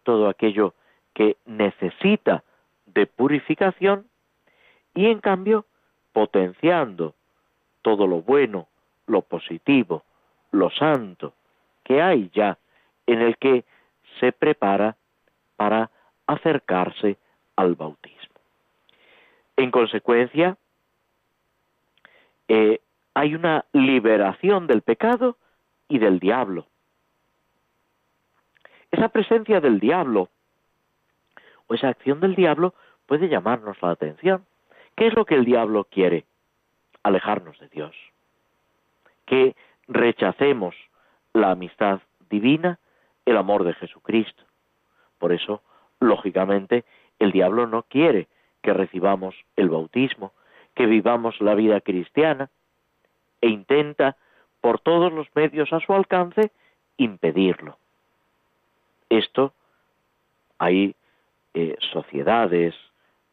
todo 0.02 0.28
aquello 0.28 0.74
que 1.14 1.36
necesita 1.46 2.42
de 2.86 3.06
purificación 3.06 4.06
y 4.94 5.06
en 5.06 5.20
cambio 5.20 5.66
potenciando 6.12 7.14
todo 7.82 8.06
lo 8.06 8.22
bueno, 8.22 8.66
lo 9.06 9.22
positivo, 9.22 10.02
lo 10.50 10.70
santo 10.70 11.34
que 11.84 12.02
hay 12.02 12.30
ya 12.34 12.58
en 13.06 13.22
el 13.22 13.36
que 13.38 13.64
se 14.20 14.32
prepara 14.32 14.96
para 15.56 15.90
acercarse 16.26 17.16
al 17.56 17.74
bautismo. 17.74 18.27
En 19.58 19.72
consecuencia, 19.72 20.56
eh, 22.46 22.80
hay 23.12 23.34
una 23.34 23.64
liberación 23.72 24.68
del 24.68 24.82
pecado 24.82 25.36
y 25.88 25.98
del 25.98 26.20
diablo. 26.20 26.68
Esa 28.92 29.08
presencia 29.08 29.60
del 29.60 29.80
diablo 29.80 30.28
o 31.66 31.74
esa 31.74 31.88
acción 31.88 32.20
del 32.20 32.36
diablo 32.36 32.72
puede 33.06 33.28
llamarnos 33.28 33.82
la 33.82 33.90
atención. 33.90 34.46
¿Qué 34.96 35.08
es 35.08 35.14
lo 35.14 35.24
que 35.24 35.34
el 35.34 35.44
diablo 35.44 35.88
quiere? 35.90 36.24
Alejarnos 37.02 37.58
de 37.58 37.68
Dios. 37.68 37.96
Que 39.26 39.56
rechacemos 39.88 40.76
la 41.32 41.50
amistad 41.50 42.00
divina, 42.30 42.78
el 43.26 43.36
amor 43.36 43.64
de 43.64 43.74
Jesucristo. 43.74 44.44
Por 45.18 45.32
eso, 45.32 45.64
lógicamente, 45.98 46.84
el 47.18 47.32
diablo 47.32 47.66
no 47.66 47.82
quiere 47.82 48.28
que 48.62 48.72
recibamos 48.72 49.34
el 49.56 49.68
bautismo, 49.68 50.32
que 50.74 50.86
vivamos 50.86 51.40
la 51.40 51.54
vida 51.54 51.80
cristiana, 51.80 52.50
e 53.40 53.48
intenta, 53.48 54.16
por 54.60 54.80
todos 54.80 55.12
los 55.12 55.28
medios 55.34 55.72
a 55.72 55.80
su 55.80 55.92
alcance, 55.92 56.50
impedirlo. 56.96 57.78
Esto 59.08 59.52
hay 60.58 60.94
eh, 61.54 61.76
sociedades, 61.92 62.74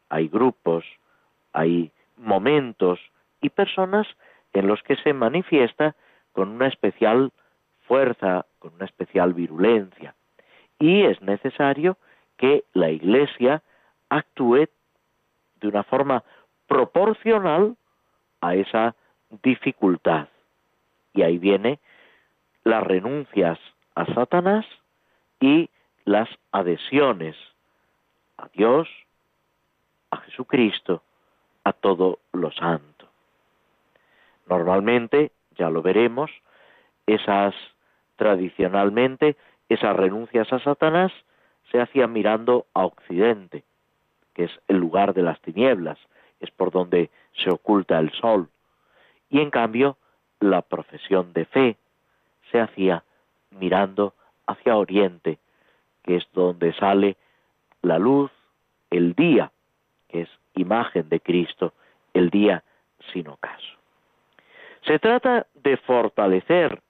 hay 0.08 0.28
grupos, 0.28 0.84
hay 1.52 1.90
momentos 2.16 3.00
y 3.40 3.50
personas 3.50 4.06
en 4.52 4.68
los 4.68 4.82
que 4.82 4.96
se 4.96 5.12
manifiesta 5.12 5.94
con 6.32 6.50
una 6.50 6.68
especial 6.68 7.32
fuerza, 7.86 8.46
con 8.58 8.74
una 8.74 8.84
especial 8.84 9.34
virulencia. 9.34 10.14
Y 10.78 11.02
es 11.02 11.20
necesario 11.22 11.96
que 12.36 12.64
la 12.72 12.90
Iglesia 12.90 13.62
actúe 14.08 14.68
de 15.60 15.68
una 15.68 15.82
forma 15.84 16.22
proporcional 16.66 17.76
a 18.40 18.54
esa 18.54 18.94
dificultad. 19.42 20.28
Y 21.12 21.22
ahí 21.22 21.38
viene 21.38 21.78
las 22.64 22.82
renuncias 22.82 23.58
a 23.94 24.06
Satanás 24.14 24.66
y 25.40 25.70
las 26.04 26.28
adhesiones 26.52 27.36
a 28.36 28.48
Dios, 28.52 28.88
a 30.10 30.18
Jesucristo, 30.18 31.02
a 31.64 31.72
todo 31.72 32.18
lo 32.32 32.52
santo. 32.52 33.08
Normalmente, 34.46 35.32
ya 35.56 35.70
lo 35.70 35.82
veremos, 35.82 36.30
esas 37.06 37.54
tradicionalmente, 38.16 39.36
esas 39.68 39.96
renuncias 39.96 40.52
a 40.52 40.60
Satanás 40.60 41.12
se 41.70 41.80
hacían 41.80 42.12
mirando 42.12 42.66
a 42.74 42.84
Occidente, 42.84 43.64
que 44.36 44.44
es 44.44 44.50
el 44.68 44.76
lugar 44.76 45.14
de 45.14 45.22
las 45.22 45.40
tinieblas, 45.40 45.98
es 46.40 46.50
por 46.50 46.70
donde 46.70 47.08
se 47.42 47.50
oculta 47.50 47.98
el 47.98 48.12
sol. 48.12 48.50
Y 49.30 49.40
en 49.40 49.48
cambio, 49.48 49.96
la 50.40 50.60
profesión 50.60 51.32
de 51.32 51.46
fe 51.46 51.76
se 52.52 52.60
hacía 52.60 53.02
mirando 53.50 54.12
hacia 54.46 54.76
Oriente, 54.76 55.38
que 56.02 56.16
es 56.16 56.26
donde 56.34 56.74
sale 56.74 57.16
la 57.80 57.98
luz, 57.98 58.30
el 58.90 59.14
día, 59.14 59.52
que 60.08 60.20
es 60.22 60.28
imagen 60.54 61.08
de 61.08 61.20
Cristo, 61.20 61.72
el 62.12 62.28
día 62.28 62.62
sin 63.14 63.28
ocaso. 63.28 63.78
Se 64.82 64.98
trata 64.98 65.46
de 65.54 65.78
fortalecer 65.78 66.82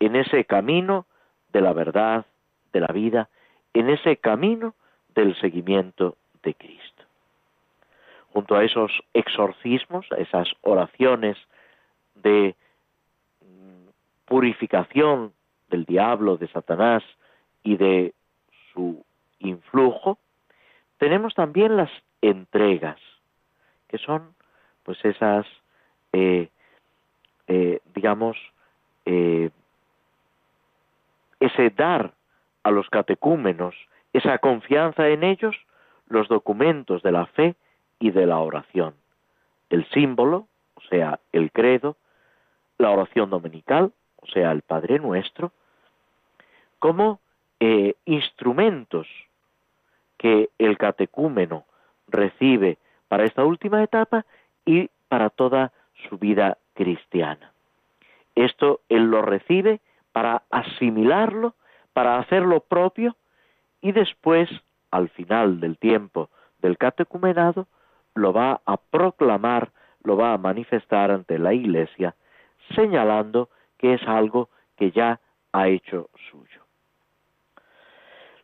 en 0.00 0.16
ese 0.16 0.44
camino 0.46 1.06
de 1.52 1.60
la 1.60 1.72
verdad, 1.72 2.26
de 2.72 2.80
la 2.80 2.88
vida, 2.88 3.28
en 3.72 3.88
ese 3.88 4.16
camino 4.16 4.74
del 5.14 5.38
seguimiento 5.40 6.16
de 6.42 6.54
Cristo. 6.54 7.02
Junto 8.32 8.56
a 8.56 8.64
esos 8.64 8.90
exorcismos, 9.12 10.06
a 10.10 10.16
esas 10.16 10.48
oraciones 10.62 11.36
de 12.14 12.54
mm, 13.40 13.88
purificación 14.24 15.32
del 15.68 15.84
diablo, 15.84 16.36
de 16.36 16.48
Satanás 16.48 17.02
y 17.62 17.76
de 17.76 18.14
su 18.72 19.04
influjo, 19.38 20.18
tenemos 20.98 21.34
también 21.34 21.76
las 21.76 21.90
entregas, 22.20 22.98
que 23.88 23.98
son 23.98 24.34
pues 24.84 25.04
esas, 25.04 25.46
eh, 26.12 26.48
eh, 27.46 27.80
digamos, 27.94 28.36
eh, 29.04 29.50
ese 31.40 31.70
dar 31.70 32.12
a 32.62 32.70
los 32.70 32.88
catecúmenos, 32.88 33.74
esa 34.12 34.38
confianza 34.38 35.08
en 35.08 35.24
ellos, 35.24 35.56
los 36.12 36.28
documentos 36.28 37.02
de 37.02 37.12
la 37.12 37.26
fe 37.26 37.54
y 37.98 38.10
de 38.10 38.26
la 38.26 38.38
oración. 38.38 38.94
El 39.70 39.88
símbolo, 39.90 40.46
o 40.74 40.80
sea, 40.88 41.18
el 41.32 41.50
credo, 41.50 41.96
la 42.78 42.90
oración 42.90 43.30
dominical, 43.30 43.92
o 44.20 44.26
sea, 44.26 44.52
el 44.52 44.62
Padre 44.62 44.98
Nuestro, 44.98 45.52
como 46.78 47.20
instrumentos 48.04 49.06
que 50.18 50.50
el 50.58 50.76
catecúmeno 50.78 51.64
recibe 52.08 52.78
para 53.06 53.24
esta 53.24 53.44
última 53.44 53.82
etapa 53.84 54.26
y 54.66 54.90
para 55.08 55.30
toda 55.30 55.72
su 56.08 56.18
vida 56.18 56.58
cristiana. 56.74 57.52
Esto 58.34 58.80
él 58.88 59.04
lo 59.04 59.22
recibe 59.22 59.80
para 60.12 60.42
asimilarlo, 60.50 61.54
para 61.92 62.18
hacerlo 62.18 62.60
propio 62.60 63.16
y 63.80 63.92
después, 63.92 64.48
al 64.92 65.08
final 65.08 65.58
del 65.58 65.78
tiempo 65.78 66.30
del 66.60 66.78
catecumenado, 66.78 67.66
lo 68.14 68.32
va 68.32 68.60
a 68.64 68.76
proclamar, 68.76 69.72
lo 70.04 70.16
va 70.16 70.34
a 70.34 70.38
manifestar 70.38 71.10
ante 71.10 71.38
la 71.38 71.52
Iglesia, 71.52 72.14
señalando 72.76 73.48
que 73.78 73.94
es 73.94 74.02
algo 74.06 74.48
que 74.76 74.92
ya 74.92 75.18
ha 75.52 75.68
hecho 75.68 76.08
suyo. 76.30 76.62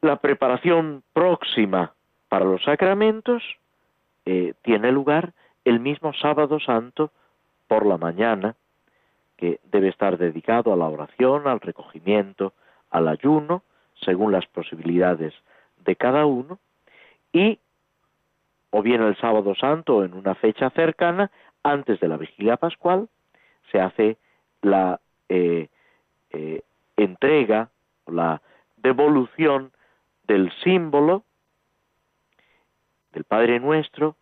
La 0.01 0.17
preparación 0.17 1.03
próxima 1.13 1.93
para 2.29 2.45
los 2.45 2.63
sacramentos 2.65 3.43
eh, 4.25 4.55
tiene 4.63 4.91
lugar 4.91 5.33
el 5.65 5.81
mismo 5.81 6.13
sábado 6.15 6.59
santo 6.61 7.11
por 7.67 7.85
la 7.85 7.99
mañana, 7.99 8.57
que 9.37 9.61
debe 9.71 9.89
estar 9.89 10.19
dedicado 10.19 10.73
a 10.73 10.77
la 10.77 10.87
oración, 10.87 11.47
al 11.47 11.61
recogimiento, 11.61 12.55
al 12.91 13.07
ayuno, 13.07 13.63
según 14.01 14.33
las 14.33 14.47
posibilidades 14.47 15.35
de 15.88 15.96
cada 15.96 16.27
uno, 16.27 16.59
y 17.33 17.59
o 18.70 18.83
bien 18.83 19.01
el 19.01 19.16
sábado 19.16 19.55
santo 19.55 19.96
o 19.96 20.05
en 20.05 20.12
una 20.12 20.35
fecha 20.35 20.68
cercana, 20.70 21.31
antes 21.62 21.98
de 21.98 22.09
la 22.09 22.18
vigilia 22.18 22.59
pascual, 22.59 23.09
se 23.72 23.81
hace 23.81 24.18
la 24.61 25.01
eh, 25.31 25.68
eh, 26.31 26.61
entrega 26.98 27.70
la 28.07 28.42
devolución 28.77 29.72
del 30.24 30.53
símbolo 30.62 31.24
del 33.12 33.24
Padre 33.24 33.59
Nuestro 33.59 34.14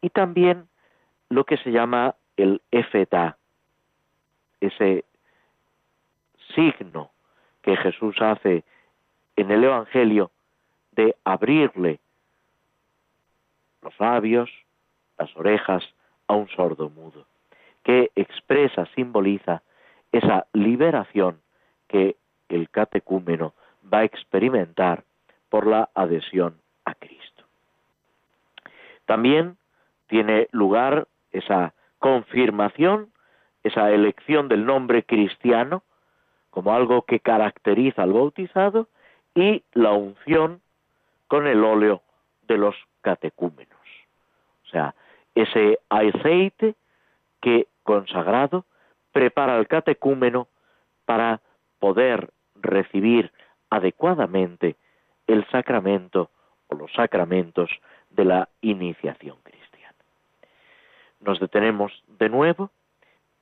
y 0.00 0.10
también 0.10 0.66
lo 1.28 1.44
que 1.44 1.56
se 1.58 1.70
llama 1.70 2.16
el 2.36 2.60
efeta, 2.72 3.38
ese 4.60 5.04
signo 6.56 7.12
que 7.62 7.76
Jesús 7.76 8.16
hace 8.20 8.64
en 9.36 9.52
el 9.52 9.62
Evangelio 9.62 10.32
de 10.92 11.16
abrirle 11.24 12.00
los 13.82 13.98
labios, 13.98 14.50
las 15.18 15.34
orejas 15.36 15.82
a 16.28 16.34
un 16.34 16.48
sordo 16.48 16.88
mudo, 16.90 17.26
que 17.82 18.10
expresa, 18.14 18.86
simboliza 18.94 19.62
esa 20.12 20.46
liberación 20.52 21.40
que 21.88 22.16
el 22.48 22.70
catecúmeno 22.70 23.54
va 23.92 23.98
a 23.98 24.04
experimentar 24.04 25.04
por 25.48 25.66
la 25.66 25.90
adhesión 25.94 26.56
a 26.84 26.94
Cristo. 26.94 27.44
También 29.04 29.56
tiene 30.06 30.48
lugar 30.52 31.08
esa 31.32 31.74
confirmación, 31.98 33.10
esa 33.62 33.90
elección 33.90 34.48
del 34.48 34.64
nombre 34.64 35.02
cristiano 35.02 35.82
como 36.50 36.74
algo 36.74 37.02
que 37.02 37.20
caracteriza 37.20 38.02
al 38.02 38.12
bautizado 38.12 38.88
y 39.34 39.62
la 39.72 39.92
unción 39.92 40.61
con 41.32 41.46
el 41.46 41.64
óleo 41.64 42.02
de 42.42 42.58
los 42.58 42.76
catecúmenos. 43.00 43.80
O 44.66 44.68
sea, 44.68 44.94
ese 45.34 45.78
aceite 45.88 46.74
que 47.40 47.68
consagrado 47.84 48.66
prepara 49.12 49.56
al 49.56 49.66
catecúmeno 49.66 50.48
para 51.06 51.40
poder 51.78 52.34
recibir 52.56 53.32
adecuadamente 53.70 54.76
el 55.26 55.48
sacramento 55.48 56.28
o 56.68 56.74
los 56.74 56.92
sacramentos 56.92 57.70
de 58.10 58.26
la 58.26 58.50
iniciación 58.60 59.38
cristiana. 59.42 59.96
Nos 61.20 61.40
detenemos 61.40 62.04
de 62.08 62.28
nuevo 62.28 62.68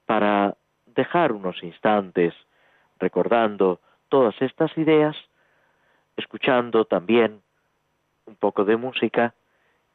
para 0.07 0.57
dejar 0.87 1.33
unos 1.33 1.61
instantes 1.65 2.35
recordando 3.01 3.81
todas 4.09 4.41
estas 4.41 4.79
ideas, 4.79 5.17
escuchando 6.17 6.85
también 6.85 7.43
un 8.31 8.37
poco 8.37 8.65
de 8.65 8.77
música 8.77 9.35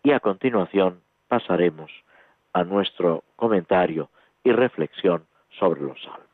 y 0.03 0.11
a 0.11 0.19
continuación 0.19 1.01
pasaremos 1.27 1.91
a 2.53 2.63
nuestro 2.63 3.23
comentario 3.35 4.09
y 4.43 4.51
reflexión 4.51 5.25
sobre 5.57 5.81
los 5.81 6.01
salmos. 6.03 6.24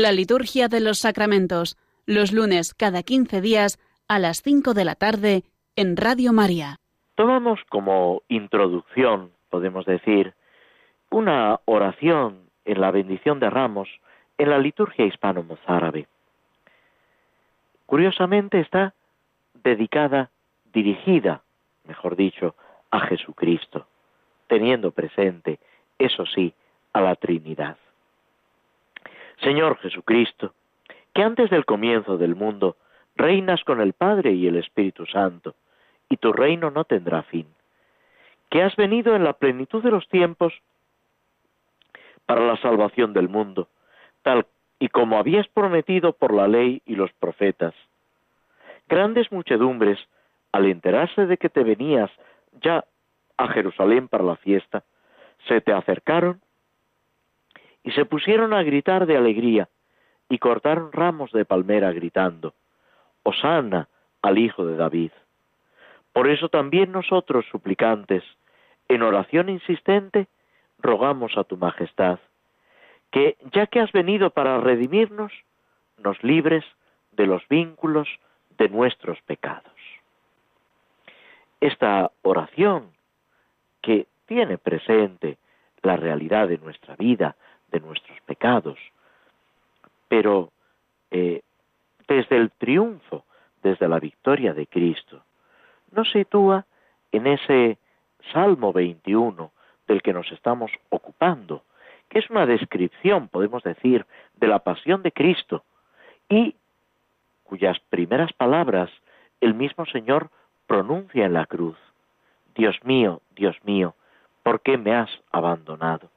La 0.00 0.12
liturgia 0.12 0.68
de 0.68 0.80
los 0.80 1.00
sacramentos, 1.00 1.76
los 2.06 2.32
lunes 2.32 2.72
cada 2.72 3.02
15 3.02 3.42
días 3.42 3.78
a 4.08 4.18
las 4.18 4.40
5 4.40 4.72
de 4.72 4.86
la 4.86 4.94
tarde 4.94 5.44
en 5.76 5.98
Radio 5.98 6.32
María. 6.32 6.78
Tomamos 7.16 7.60
como 7.68 8.22
introducción, 8.28 9.30
podemos 9.50 9.84
decir, 9.84 10.32
una 11.10 11.60
oración 11.66 12.48
en 12.64 12.80
la 12.80 12.90
bendición 12.90 13.40
de 13.40 13.50
ramos 13.50 13.90
en 14.38 14.48
la 14.48 14.58
liturgia 14.58 15.04
hispano-mozárabe. 15.04 16.08
Curiosamente 17.84 18.58
está 18.58 18.94
dedicada, 19.62 20.30
dirigida, 20.72 21.42
mejor 21.84 22.16
dicho, 22.16 22.54
a 22.90 23.00
Jesucristo, 23.00 23.86
teniendo 24.46 24.92
presente, 24.92 25.58
eso 25.98 26.24
sí, 26.24 26.54
a 26.94 27.02
la 27.02 27.16
Trinidad. 27.16 27.76
Señor 29.42 29.78
Jesucristo, 29.78 30.54
que 31.14 31.22
antes 31.22 31.50
del 31.50 31.64
comienzo 31.64 32.18
del 32.18 32.34
mundo 32.34 32.76
reinas 33.16 33.64
con 33.64 33.80
el 33.80 33.92
Padre 33.92 34.32
y 34.32 34.46
el 34.46 34.56
Espíritu 34.56 35.06
Santo, 35.06 35.54
y 36.08 36.16
tu 36.16 36.32
reino 36.32 36.70
no 36.70 36.84
tendrá 36.84 37.22
fin, 37.22 37.46
que 38.50 38.62
has 38.62 38.74
venido 38.76 39.14
en 39.14 39.24
la 39.24 39.34
plenitud 39.34 39.82
de 39.82 39.90
los 39.90 40.08
tiempos 40.08 40.52
para 42.26 42.46
la 42.46 42.56
salvación 42.58 43.12
del 43.12 43.28
mundo, 43.28 43.68
tal 44.22 44.46
y 44.78 44.88
como 44.88 45.18
habías 45.18 45.46
prometido 45.48 46.12
por 46.12 46.34
la 46.34 46.48
ley 46.48 46.82
y 46.86 46.96
los 46.96 47.12
profetas. 47.12 47.74
Grandes 48.88 49.30
muchedumbres, 49.30 49.98
al 50.52 50.66
enterarse 50.66 51.26
de 51.26 51.36
que 51.36 51.48
te 51.48 51.62
venías 51.62 52.10
ya 52.60 52.84
a 53.36 53.48
Jerusalén 53.48 54.08
para 54.08 54.24
la 54.24 54.36
fiesta, 54.36 54.82
se 55.46 55.60
te 55.60 55.72
acercaron 55.72 56.40
y 57.82 57.92
se 57.92 58.04
pusieron 58.04 58.52
a 58.52 58.62
gritar 58.62 59.06
de 59.06 59.16
alegría 59.16 59.68
y 60.28 60.38
cortaron 60.38 60.92
ramos 60.92 61.32
de 61.32 61.44
palmera 61.44 61.92
gritando, 61.92 62.54
Hosanna 63.22 63.88
al 64.22 64.38
Hijo 64.38 64.64
de 64.64 64.76
David. 64.76 65.12
Por 66.12 66.28
eso 66.28 66.48
también 66.48 66.92
nosotros, 66.92 67.46
suplicantes, 67.50 68.24
en 68.88 69.02
oración 69.02 69.48
insistente, 69.48 70.26
rogamos 70.78 71.36
a 71.36 71.44
tu 71.44 71.56
Majestad, 71.56 72.18
que, 73.10 73.36
ya 73.52 73.66
que 73.66 73.80
has 73.80 73.92
venido 73.92 74.30
para 74.30 74.60
redimirnos, 74.60 75.32
nos 75.98 76.22
libres 76.22 76.64
de 77.12 77.26
los 77.26 77.46
vínculos 77.48 78.08
de 78.56 78.68
nuestros 78.68 79.20
pecados. 79.22 79.72
Esta 81.60 82.10
oración, 82.22 82.92
que 83.82 84.06
tiene 84.26 84.58
presente 84.58 85.38
la 85.82 85.96
realidad 85.96 86.48
de 86.48 86.58
nuestra 86.58 86.96
vida, 86.96 87.36
de 87.70 87.80
nuestros 87.80 88.20
pecados. 88.22 88.78
Pero 90.08 90.50
eh, 91.10 91.42
desde 92.08 92.36
el 92.36 92.50
triunfo, 92.50 93.24
desde 93.62 93.88
la 93.88 93.98
victoria 93.98 94.52
de 94.54 94.66
Cristo, 94.66 95.22
nos 95.92 96.10
sitúa 96.10 96.66
en 97.12 97.26
ese 97.26 97.78
Salmo 98.32 98.72
21 98.72 99.50
del 99.88 100.02
que 100.02 100.12
nos 100.12 100.30
estamos 100.32 100.70
ocupando, 100.88 101.64
que 102.08 102.18
es 102.18 102.30
una 102.30 102.46
descripción, 102.46 103.28
podemos 103.28 103.62
decir, 103.62 104.06
de 104.34 104.48
la 104.48 104.60
pasión 104.60 105.02
de 105.02 105.12
Cristo 105.12 105.64
y 106.28 106.54
cuyas 107.44 107.78
primeras 107.90 108.32
palabras 108.32 108.90
el 109.40 109.54
mismo 109.54 109.84
Señor 109.86 110.30
pronuncia 110.66 111.26
en 111.26 111.32
la 111.32 111.46
cruz. 111.46 111.76
Dios 112.54 112.76
mío, 112.84 113.22
Dios 113.34 113.56
mío, 113.64 113.94
¿por 114.42 114.60
qué 114.60 114.78
me 114.78 114.94
has 114.94 115.10
abandonado? 115.32 116.10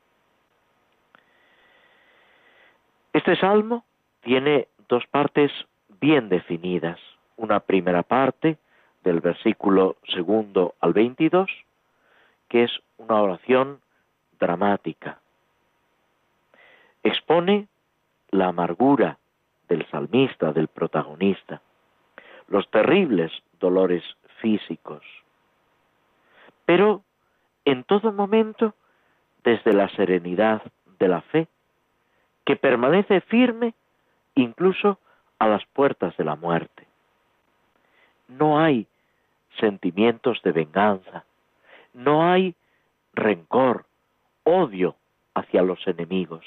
Este 3.13 3.35
salmo 3.35 3.85
tiene 4.21 4.67
dos 4.89 5.05
partes 5.07 5.51
bien 6.01 6.29
definidas. 6.29 6.99
Una 7.37 7.59
primera 7.59 8.01
parte 8.01 8.57
del 9.03 9.19
versículo 9.21 9.97
segundo 10.13 10.73
al 10.79 10.93
22, 10.93 11.49
que 12.49 12.63
es 12.63 12.71
una 12.97 13.21
oración 13.21 13.81
dramática. 14.39 15.19
Expone 17.03 17.67
la 18.31 18.47
amargura 18.47 19.19
del 19.67 19.85
salmista, 19.89 20.51
del 20.51 20.67
protagonista, 20.67 21.61
los 22.47 22.69
terribles 22.71 23.31
dolores 23.59 24.03
físicos. 24.41 25.03
Pero 26.65 27.03
en 27.65 27.83
todo 27.83 28.11
momento 28.11 28.73
desde 29.43 29.73
la 29.73 29.89
serenidad 29.89 30.63
de 30.99 31.07
la 31.07 31.21
fe, 31.21 31.47
que 32.45 32.55
permanece 32.55 33.21
firme 33.21 33.73
incluso 34.35 34.99
a 35.39 35.47
las 35.47 35.65
puertas 35.67 36.15
de 36.17 36.23
la 36.23 36.35
muerte. 36.35 36.87
No 38.27 38.59
hay 38.59 38.87
sentimientos 39.59 40.41
de 40.43 40.51
venganza, 40.51 41.25
no 41.93 42.29
hay 42.29 42.55
rencor, 43.13 43.85
odio 44.43 44.95
hacia 45.35 45.61
los 45.61 45.85
enemigos. 45.87 46.45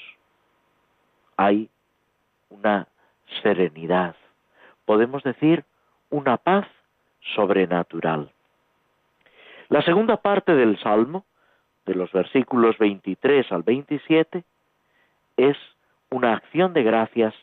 Hay 1.36 1.70
una 2.50 2.88
serenidad, 3.42 4.16
podemos 4.84 5.22
decir 5.22 5.64
una 6.10 6.36
paz 6.36 6.66
sobrenatural. 7.34 8.30
La 9.68 9.82
segunda 9.82 10.16
parte 10.16 10.54
del 10.54 10.78
Salmo, 10.78 11.24
de 11.86 11.94
los 11.94 12.10
versículos 12.12 12.78
23 12.78 13.50
al 13.52 13.62
27, 13.62 14.44
es 15.36 15.56
una 16.10 16.34
acción 16.34 16.72
de 16.72 16.82
gracias 16.82 17.34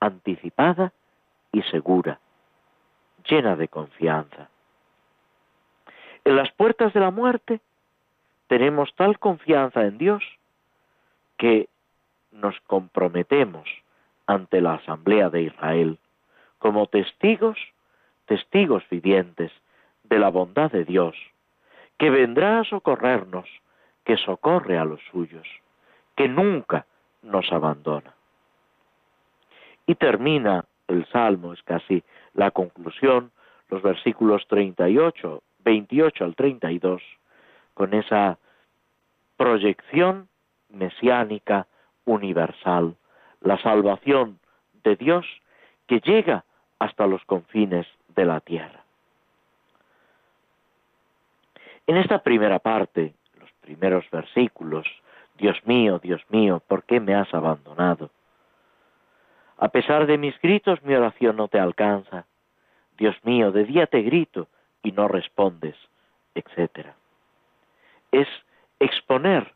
anticipada 0.00 0.92
y 1.52 1.62
segura, 1.62 2.20
llena 3.28 3.56
de 3.56 3.68
confianza. 3.68 4.48
En 6.24 6.36
las 6.36 6.50
puertas 6.52 6.92
de 6.92 7.00
la 7.00 7.10
muerte 7.10 7.60
tenemos 8.46 8.94
tal 8.94 9.18
confianza 9.18 9.86
en 9.86 9.98
Dios 9.98 10.22
que 11.36 11.68
nos 12.32 12.58
comprometemos 12.62 13.68
ante 14.26 14.60
la 14.60 14.74
Asamblea 14.74 15.30
de 15.30 15.42
Israel 15.42 15.98
como 16.58 16.86
testigos, 16.86 17.58
testigos 18.26 18.84
vivientes 18.90 19.50
de 20.04 20.18
la 20.18 20.28
bondad 20.28 20.70
de 20.70 20.84
Dios, 20.84 21.16
que 21.98 22.10
vendrá 22.10 22.60
a 22.60 22.64
socorrernos, 22.64 23.48
que 24.04 24.16
socorre 24.18 24.78
a 24.78 24.84
los 24.84 25.00
suyos, 25.10 25.46
que 26.16 26.28
nunca 26.28 26.86
nos 27.22 27.50
abandona. 27.52 28.14
Y 29.86 29.94
termina 29.94 30.64
el 30.88 31.06
Salmo, 31.06 31.52
es 31.52 31.62
casi 31.62 32.02
la 32.34 32.50
conclusión, 32.50 33.30
los 33.68 33.82
versículos 33.82 34.46
38, 34.48 35.42
28 35.64 36.24
al 36.24 36.34
32, 36.34 37.02
con 37.74 37.94
esa 37.94 38.38
proyección 39.36 40.28
mesiánica 40.68 41.66
universal, 42.04 42.96
la 43.40 43.58
salvación 43.62 44.38
de 44.84 44.96
Dios 44.96 45.26
que 45.86 46.00
llega 46.00 46.44
hasta 46.78 47.06
los 47.06 47.24
confines 47.24 47.86
de 48.14 48.24
la 48.24 48.40
tierra. 48.40 48.84
En 51.86 51.96
esta 51.96 52.22
primera 52.22 52.58
parte, 52.58 53.14
los 53.38 53.50
primeros 53.60 54.08
versículos, 54.10 54.86
Dios 55.40 55.56
mío, 55.64 55.98
Dios 55.98 56.22
mío, 56.28 56.62
¿por 56.68 56.84
qué 56.84 57.00
me 57.00 57.14
has 57.14 57.32
abandonado? 57.32 58.10
A 59.56 59.68
pesar 59.68 60.06
de 60.06 60.18
mis 60.18 60.38
gritos, 60.40 60.82
mi 60.82 60.94
oración 60.94 61.36
no 61.36 61.48
te 61.48 61.58
alcanza. 61.58 62.26
Dios 62.98 63.16
mío, 63.24 63.50
de 63.50 63.64
día 63.64 63.86
te 63.86 64.02
grito 64.02 64.48
y 64.82 64.92
no 64.92 65.08
respondes, 65.08 65.76
etc. 66.34 66.88
Es 68.12 68.28
exponer 68.78 69.54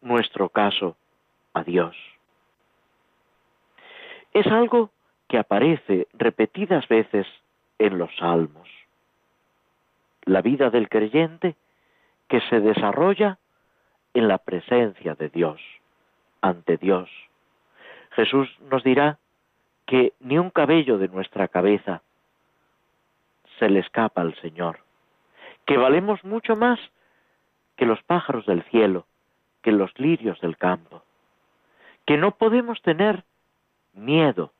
nuestro 0.00 0.48
caso 0.48 0.96
a 1.52 1.62
Dios. 1.62 1.94
Es 4.32 4.46
algo 4.46 4.90
que 5.28 5.36
aparece 5.36 6.08
repetidas 6.14 6.88
veces 6.88 7.26
en 7.78 7.98
los 7.98 8.14
salmos. 8.16 8.68
La 10.24 10.40
vida 10.40 10.70
del 10.70 10.88
creyente 10.88 11.56
que 12.26 12.40
se 12.48 12.60
desarrolla 12.60 13.38
en 14.14 14.28
la 14.28 14.38
presencia 14.38 15.14
de 15.14 15.28
Dios, 15.28 15.60
ante 16.40 16.76
Dios. 16.76 17.10
Jesús 18.12 18.48
nos 18.70 18.82
dirá 18.84 19.18
que 19.86 20.12
ni 20.20 20.38
un 20.38 20.50
cabello 20.50 20.98
de 20.98 21.08
nuestra 21.08 21.48
cabeza 21.48 22.02
se 23.58 23.68
le 23.68 23.80
escapa 23.80 24.22
al 24.22 24.34
Señor, 24.40 24.78
que 25.66 25.76
valemos 25.76 26.24
mucho 26.24 26.56
más 26.56 26.78
que 27.76 27.86
los 27.86 28.02
pájaros 28.04 28.46
del 28.46 28.62
cielo, 28.64 29.06
que 29.62 29.72
los 29.72 29.90
lirios 29.98 30.40
del 30.40 30.56
campo, 30.56 31.02
que 32.06 32.16
no 32.16 32.36
podemos 32.36 32.80
tener 32.82 33.24
miedo, 33.94 34.52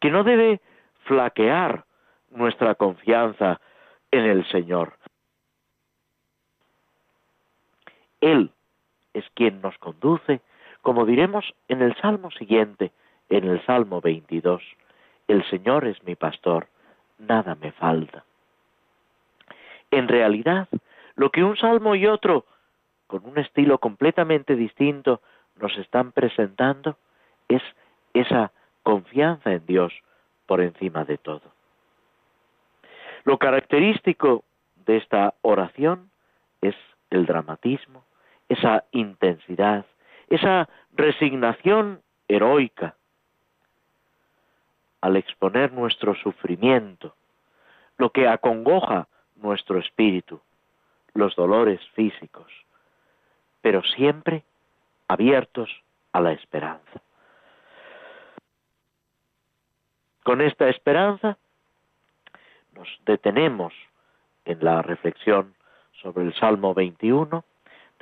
que 0.00 0.10
no 0.10 0.22
debe 0.22 0.60
flaquear 1.04 1.84
nuestra 2.30 2.74
confianza 2.74 3.60
en 4.10 4.24
el 4.24 4.46
Señor. 4.48 4.94
Él 8.20 8.50
es 9.14 9.24
quien 9.34 9.62
nos 9.62 9.78
conduce, 9.78 10.40
como 10.82 11.06
diremos 11.06 11.54
en 11.68 11.80
el 11.80 11.96
Salmo 11.96 12.30
siguiente, 12.32 12.92
en 13.30 13.44
el 13.44 13.64
Salmo 13.64 14.00
22, 14.00 14.62
el 15.28 15.48
Señor 15.48 15.86
es 15.86 16.02
mi 16.04 16.14
pastor, 16.14 16.66
nada 17.18 17.54
me 17.54 17.72
falta. 17.72 18.24
En 19.90 20.08
realidad, 20.08 20.68
lo 21.14 21.30
que 21.30 21.44
un 21.44 21.56
salmo 21.56 21.94
y 21.94 22.06
otro, 22.06 22.44
con 23.06 23.24
un 23.24 23.38
estilo 23.38 23.78
completamente 23.78 24.56
distinto, 24.56 25.20
nos 25.60 25.76
están 25.78 26.12
presentando 26.12 26.96
es 27.48 27.62
esa 28.12 28.52
confianza 28.82 29.52
en 29.52 29.64
Dios 29.66 29.92
por 30.46 30.60
encima 30.60 31.04
de 31.04 31.16
todo. 31.16 31.42
Lo 33.24 33.38
característico 33.38 34.44
de 34.84 34.98
esta 34.98 35.34
oración 35.42 36.10
es 36.60 36.74
el 37.10 37.24
dramatismo, 37.26 38.04
esa 38.54 38.84
intensidad, 38.92 39.84
esa 40.28 40.68
resignación 40.92 42.02
heroica 42.28 42.96
al 45.00 45.16
exponer 45.16 45.72
nuestro 45.72 46.14
sufrimiento, 46.14 47.14
lo 47.98 48.10
que 48.10 48.26
acongoja 48.26 49.06
nuestro 49.36 49.78
espíritu, 49.78 50.40
los 51.12 51.36
dolores 51.36 51.80
físicos, 51.94 52.50
pero 53.60 53.82
siempre 53.82 54.44
abiertos 55.08 55.70
a 56.12 56.20
la 56.20 56.32
esperanza. 56.32 57.02
Con 60.22 60.40
esta 60.40 60.68
esperanza 60.68 61.36
nos 62.72 62.88
detenemos 63.04 63.74
en 64.44 64.64
la 64.64 64.80
reflexión 64.80 65.54
sobre 66.00 66.24
el 66.24 66.34
Salmo 66.34 66.72
21, 66.74 67.44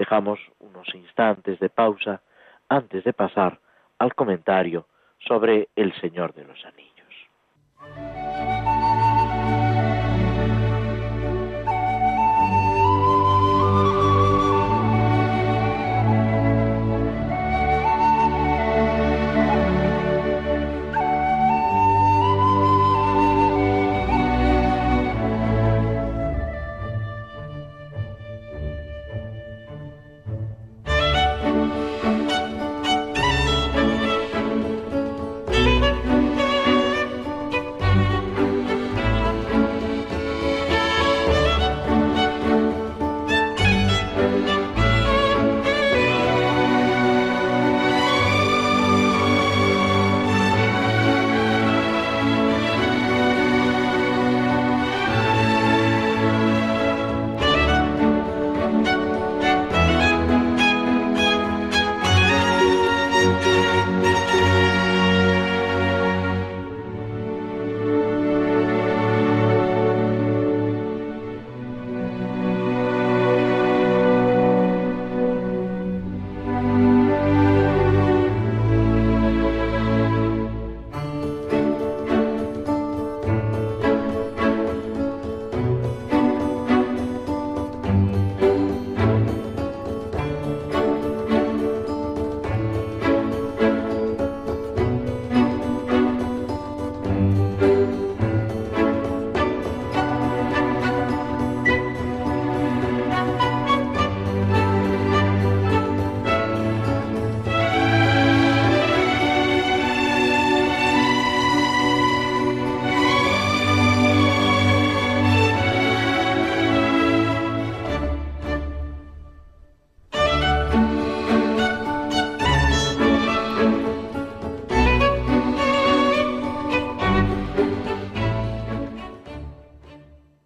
dejamos 0.03 0.41
unos 0.59 0.93
instantes 0.97 1.61
de 1.61 1.69
pausa 1.69 2.23
antes 2.69 3.05
de 3.05 3.13
pasar 3.13 3.61
al 4.01 4.17
comentario 4.17 4.89
sobre 5.21 5.69
el 5.77 5.95
Señor 6.01 6.35
de 6.35 6.43
los 6.43 6.59
Anillos. 6.65 8.12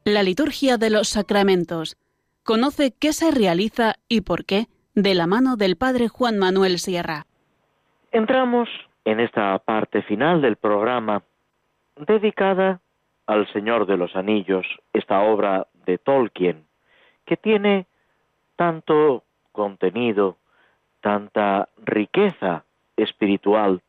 La 0.08 0.22
liturgia 0.22 0.76
de 0.76 0.88
los 0.88 1.08
sacramentos. 1.08 1.96
Conoce 2.44 2.92
qué 2.96 3.12
se 3.12 3.32
realiza 3.32 3.94
y 4.08 4.20
por 4.20 4.44
qué 4.44 4.66
de 4.94 5.16
la 5.16 5.26
mano 5.26 5.56
del 5.56 5.74
Padre 5.74 6.06
Juan 6.06 6.38
Manuel 6.38 6.78
Sierra. 6.78 7.26
Entramos 8.12 8.68
en 9.04 9.18
esta 9.18 9.58
parte 9.58 10.02
final 10.02 10.42
del 10.42 10.54
programa 10.54 11.24
dedicada 11.96 12.80
al 13.26 13.52
Señor 13.52 13.86
de 13.86 13.96
los 13.96 14.14
Anillos, 14.14 14.64
esta 14.92 15.22
obra 15.22 15.66
de 15.84 15.98
Tolkien, 15.98 16.66
que 17.24 17.36
tiene 17.36 17.86
tanto 18.54 19.24
contenido, 19.50 20.36
tanta 21.00 21.68
riqueza 21.84 22.62
espiritual 22.96 23.82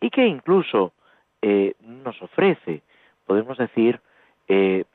y 0.00 0.08
que 0.08 0.26
incluso 0.28 0.94
eh, 1.42 1.74
nos 1.82 2.22
ofrece, 2.22 2.80
podemos 3.26 3.58
decir, 3.58 4.00
eh, 4.48 4.86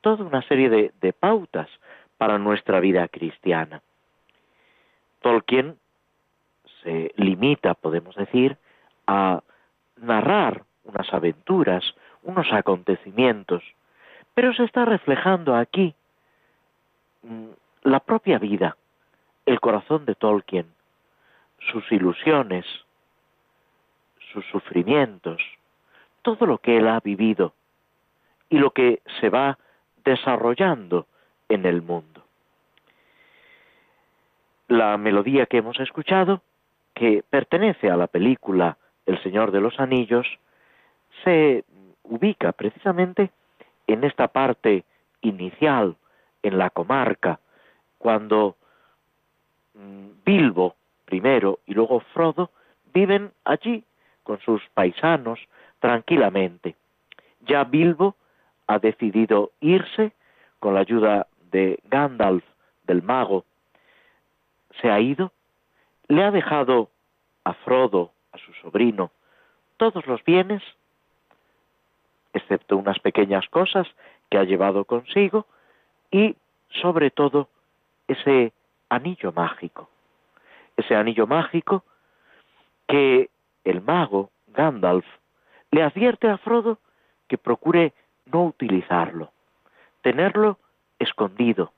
toda 0.00 0.24
una 0.24 0.42
serie 0.42 0.68
de, 0.68 0.92
de 1.00 1.12
pautas 1.12 1.68
para 2.18 2.38
nuestra 2.38 2.80
vida 2.80 3.08
cristiana. 3.08 3.82
Tolkien 5.20 5.76
se 6.82 7.12
limita, 7.16 7.74
podemos 7.74 8.14
decir, 8.16 8.56
a 9.06 9.42
narrar 9.96 10.64
unas 10.84 11.12
aventuras, 11.12 11.84
unos 12.22 12.52
acontecimientos, 12.52 13.62
pero 14.34 14.52
se 14.54 14.64
está 14.64 14.84
reflejando 14.84 15.54
aquí 15.54 15.94
mm, 17.22 17.48
la 17.82 18.00
propia 18.00 18.38
vida, 18.38 18.76
el 19.46 19.60
corazón 19.60 20.04
de 20.04 20.14
Tolkien, 20.14 20.66
sus 21.70 21.90
ilusiones, 21.92 22.64
sus 24.32 24.44
sufrimientos, 24.46 25.42
todo 26.22 26.46
lo 26.46 26.58
que 26.58 26.76
él 26.76 26.88
ha 26.88 27.00
vivido 27.00 27.52
y 28.48 28.58
lo 28.58 28.70
que 28.70 29.02
se 29.20 29.28
va 29.28 29.58
desarrollando 30.04 31.06
en 31.48 31.66
el 31.66 31.82
mundo. 31.82 32.22
La 34.68 34.96
melodía 34.96 35.46
que 35.46 35.58
hemos 35.58 35.80
escuchado, 35.80 36.42
que 36.94 37.24
pertenece 37.28 37.90
a 37.90 37.96
la 37.96 38.06
película 38.06 38.76
El 39.06 39.20
Señor 39.22 39.50
de 39.50 39.60
los 39.60 39.80
Anillos, 39.80 40.26
se 41.24 41.64
ubica 42.04 42.52
precisamente 42.52 43.30
en 43.86 44.04
esta 44.04 44.28
parte 44.28 44.84
inicial, 45.22 45.96
en 46.42 46.58
la 46.58 46.70
comarca, 46.70 47.40
cuando 47.98 48.56
mm, 49.74 50.24
Bilbo 50.24 50.76
primero 51.04 51.58
y 51.66 51.74
luego 51.74 52.00
Frodo 52.14 52.50
viven 52.94 53.32
allí 53.44 53.84
con 54.22 54.38
sus 54.40 54.62
paisanos 54.74 55.40
tranquilamente. 55.80 56.76
Ya 57.40 57.64
Bilbo 57.64 58.14
ha 58.70 58.78
decidido 58.78 59.50
irse 59.58 60.12
con 60.60 60.74
la 60.74 60.80
ayuda 60.80 61.26
de 61.50 61.80
Gandalf, 61.88 62.44
del 62.84 63.02
mago. 63.02 63.44
Se 64.80 64.88
ha 64.88 65.00
ido, 65.00 65.32
le 66.06 66.22
ha 66.22 66.30
dejado 66.30 66.88
a 67.42 67.52
Frodo, 67.52 68.12
a 68.30 68.38
su 68.38 68.52
sobrino, 68.62 69.10
todos 69.76 70.06
los 70.06 70.22
bienes, 70.24 70.62
excepto 72.32 72.76
unas 72.76 73.00
pequeñas 73.00 73.48
cosas 73.48 73.88
que 74.30 74.38
ha 74.38 74.44
llevado 74.44 74.84
consigo, 74.84 75.46
y 76.12 76.36
sobre 76.80 77.10
todo 77.10 77.48
ese 78.06 78.52
anillo 78.88 79.32
mágico. 79.32 79.90
Ese 80.76 80.94
anillo 80.94 81.26
mágico 81.26 81.82
que 82.86 83.30
el 83.64 83.80
mago, 83.82 84.30
Gandalf, 84.46 85.06
le 85.72 85.82
advierte 85.82 86.28
a 86.28 86.38
Frodo 86.38 86.78
que 87.26 87.36
procure 87.36 87.94
no 88.32 88.44
utilizarlo, 88.44 89.32
tenerlo 90.02 90.58
escondido, 90.98 91.72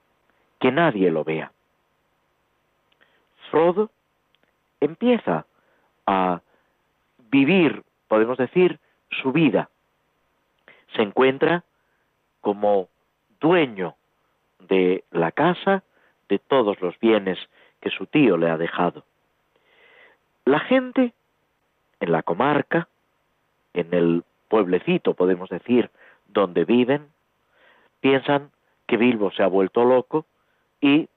que 0.61 0.71
nadie 0.71 1.11
lo 1.11 1.25
vea. 1.25 1.53
Frodo 3.51 3.91
empieza 4.81 5.47
a 6.07 6.41
vivir, 7.31 7.83
podemos 8.09 8.39
decir, 8.39 8.79
su 9.11 9.33
vida. 9.33 9.69
Se 10.95 11.03
encuentra 11.03 11.65
como 12.41 12.89
dueño 13.41 13.97
de 14.61 15.05
la 15.11 15.33
casa, 15.33 15.83
de 16.29 16.39
todos 16.39 16.81
los 16.81 16.99
bienes 16.99 17.39
que 17.81 17.91
su 17.91 18.07
tío 18.07 18.37
le 18.37 18.51
ha 18.51 18.57
dejado. 18.57 19.05
La 20.45 20.61
gente 20.61 21.13
en 22.01 22.13
la 22.13 22.23
comarca, 22.23 22.89
en 23.75 23.93
el 23.95 24.25
pueblecito, 24.49 25.15
podemos 25.15 25.49
decir, 25.51 25.91
donde 26.33 26.64
viven, 26.64 27.09
piensan 28.01 28.51
que 28.87 28.97
Bilbo 28.97 29.30
se 29.33 29.43
ha 29.43 29.47
vuelto 29.47 29.85
loco 29.85 30.26
y 30.80 31.09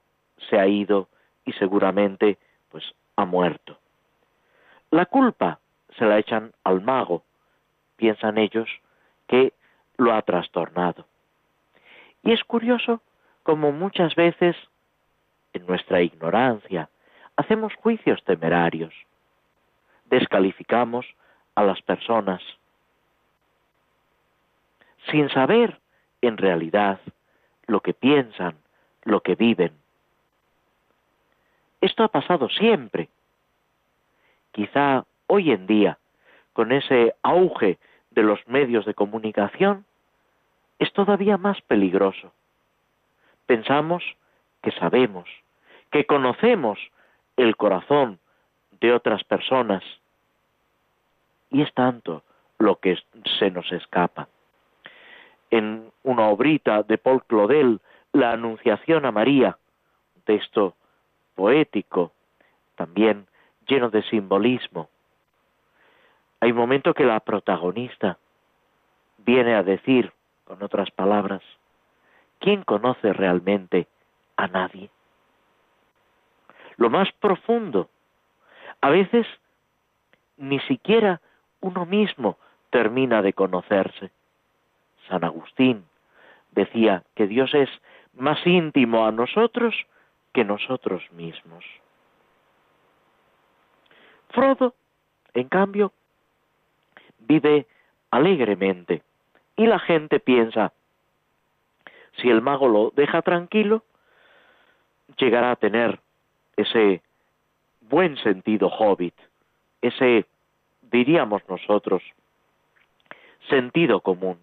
se 0.49 0.59
ha 0.59 0.67
ido 0.67 1.07
y 1.45 1.53
seguramente 1.53 2.37
pues 2.69 2.83
ha 3.15 3.25
muerto. 3.25 3.77
La 4.91 5.05
culpa 5.05 5.59
se 5.97 6.05
la 6.05 6.19
echan 6.19 6.53
al 6.63 6.81
mago, 6.81 7.23
piensan 7.95 8.37
ellos 8.37 8.69
que 9.27 9.53
lo 9.97 10.13
ha 10.13 10.21
trastornado. 10.21 11.05
Y 12.23 12.31
es 12.31 12.43
curioso 12.43 13.01
como 13.43 13.71
muchas 13.71 14.15
veces 14.15 14.55
en 15.53 15.65
nuestra 15.65 16.01
ignorancia 16.01 16.89
hacemos 17.37 17.73
juicios 17.75 18.23
temerarios 18.23 18.93
descalificamos 20.05 21.05
a 21.55 21.63
las 21.63 21.81
personas 21.81 22.41
sin 25.11 25.29
saber 25.29 25.79
en 26.21 26.37
realidad 26.37 26.99
lo 27.67 27.81
que 27.81 27.93
piensan, 27.93 28.55
lo 29.03 29.21
que 29.21 29.35
viven. 29.35 29.71
Esto 31.81 32.03
ha 32.03 32.07
pasado 32.07 32.49
siempre. 32.49 33.09
Quizá 34.51 35.05
hoy 35.27 35.51
en 35.51 35.67
día, 35.67 35.97
con 36.53 36.71
ese 36.71 37.15
auge 37.21 37.77
de 38.11 38.23
los 38.23 38.39
medios 38.47 38.85
de 38.85 38.93
comunicación, 38.93 39.85
es 40.79 40.91
todavía 40.93 41.37
más 41.37 41.61
peligroso. 41.61 42.31
Pensamos 43.45 44.03
que 44.63 44.71
sabemos, 44.71 45.29
que 45.91 46.05
conocemos 46.05 46.79
el 47.37 47.55
corazón 47.55 48.19
de 48.79 48.93
otras 48.93 49.23
personas. 49.23 49.83
Y 51.51 51.61
es 51.61 51.73
tanto 51.73 52.23
lo 52.57 52.77
que 52.77 52.97
se 53.37 53.51
nos 53.51 53.71
escapa. 53.71 54.27
En 55.55 55.89
una 56.03 56.27
obrita 56.27 56.83
de 56.83 56.97
Paul 56.97 57.23
Claudel, 57.23 57.79
La 58.11 58.31
Anunciación 58.31 59.05
a 59.05 59.11
María, 59.13 59.57
un 60.17 60.21
texto 60.23 60.75
poético, 61.33 62.11
también 62.75 63.25
lleno 63.65 63.89
de 63.89 64.03
simbolismo. 64.03 64.89
Hay 66.41 66.51
un 66.51 66.57
momento 66.57 66.93
que 66.93 67.05
la 67.05 67.21
protagonista 67.21 68.17
viene 69.19 69.55
a 69.55 69.63
decir, 69.63 70.11
con 70.43 70.61
otras 70.61 70.91
palabras, 70.91 71.41
¿quién 72.39 72.63
conoce 72.63 73.13
realmente 73.13 73.87
a 74.35 74.47
nadie? 74.47 74.89
Lo 76.75 76.89
más 76.89 77.09
profundo 77.13 77.89
a 78.81 78.89
veces 78.89 79.25
ni 80.35 80.59
siquiera 80.67 81.21
uno 81.61 81.85
mismo 81.85 82.37
termina 82.71 83.21
de 83.21 83.31
conocerse. 83.31 84.11
San 85.07 85.23
Agustín 85.23 85.85
decía 86.51 87.03
que 87.15 87.27
Dios 87.27 87.53
es 87.53 87.69
más 88.13 88.45
íntimo 88.45 89.05
a 89.05 89.11
nosotros 89.11 89.75
que 90.33 90.43
nosotros 90.43 91.03
mismos. 91.11 91.63
Frodo, 94.29 94.73
en 95.33 95.47
cambio, 95.47 95.91
vive 97.19 97.67
alegremente 98.11 99.03
y 99.55 99.65
la 99.65 99.79
gente 99.79 100.19
piensa, 100.19 100.73
si 102.17 102.29
el 102.29 102.41
mago 102.41 102.67
lo 102.67 102.91
deja 102.95 103.21
tranquilo, 103.21 103.83
llegará 105.17 105.51
a 105.51 105.55
tener 105.55 105.99
ese 106.57 107.01
buen 107.81 108.17
sentido 108.17 108.67
hobbit, 108.67 109.15
ese, 109.81 110.25
diríamos 110.81 111.41
nosotros, 111.47 112.03
sentido 113.49 114.01
común, 114.01 114.39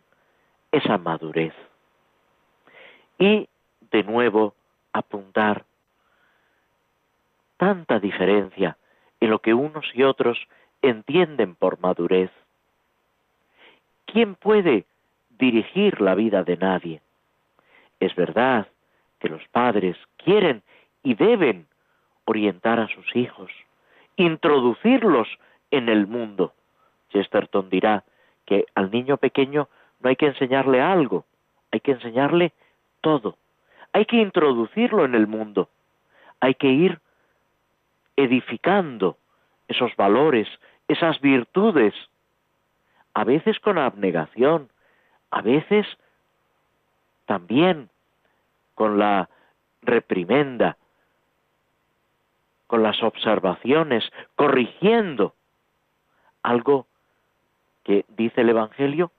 esa 0.72 0.98
madurez. 0.98 1.54
Y, 3.18 3.48
de 3.90 4.02
nuevo, 4.02 4.54
apuntar 4.92 5.64
tanta 7.56 8.00
diferencia 8.00 8.76
en 9.20 9.30
lo 9.30 9.38
que 9.38 9.54
unos 9.54 9.84
y 9.94 10.02
otros 10.02 10.48
entienden 10.80 11.54
por 11.54 11.78
madurez. 11.78 12.30
¿Quién 14.06 14.34
puede 14.34 14.86
dirigir 15.38 16.00
la 16.00 16.14
vida 16.14 16.42
de 16.42 16.56
nadie? 16.56 17.00
Es 18.00 18.14
verdad 18.16 18.66
que 19.20 19.28
los 19.28 19.46
padres 19.48 19.96
quieren 20.16 20.62
y 21.04 21.14
deben 21.14 21.68
orientar 22.24 22.80
a 22.80 22.88
sus 22.88 23.14
hijos, 23.14 23.50
introducirlos 24.16 25.28
en 25.70 25.88
el 25.88 26.06
mundo. 26.06 26.52
Chesterton 27.10 27.70
dirá 27.70 28.04
que 28.44 28.66
al 28.74 28.90
niño 28.90 29.18
pequeño 29.18 29.68
no 30.03 30.09
hay 30.09 30.16
que 30.16 30.26
enseñarle 30.26 30.80
algo, 30.80 31.24
hay 31.70 31.80
que 31.80 31.92
enseñarle 31.92 32.53
todo. 33.00 33.36
Hay 33.92 34.05
que 34.07 34.16
introducirlo 34.16 35.05
en 35.05 35.14
el 35.14 35.26
mundo. 35.26 35.68
Hay 36.40 36.55
que 36.55 36.68
ir 36.68 37.00
edificando 38.16 39.16
esos 39.68 39.94
valores, 39.96 40.48
esas 40.88 41.20
virtudes, 41.20 41.94
a 43.14 43.24
veces 43.24 43.59
con 43.61 43.78
abnegación, 43.78 44.70
a 45.30 45.40
veces 45.40 45.86
también 47.26 47.88
con 48.74 48.98
la 48.98 49.28
reprimenda, 49.82 50.76
con 52.66 52.82
las 52.82 53.03
observaciones, 53.03 54.05
corrigiendo 54.34 55.34
algo 56.42 56.86
que 57.84 58.05
dice 58.09 58.40
el 58.40 58.50
Evangelio 58.50 59.12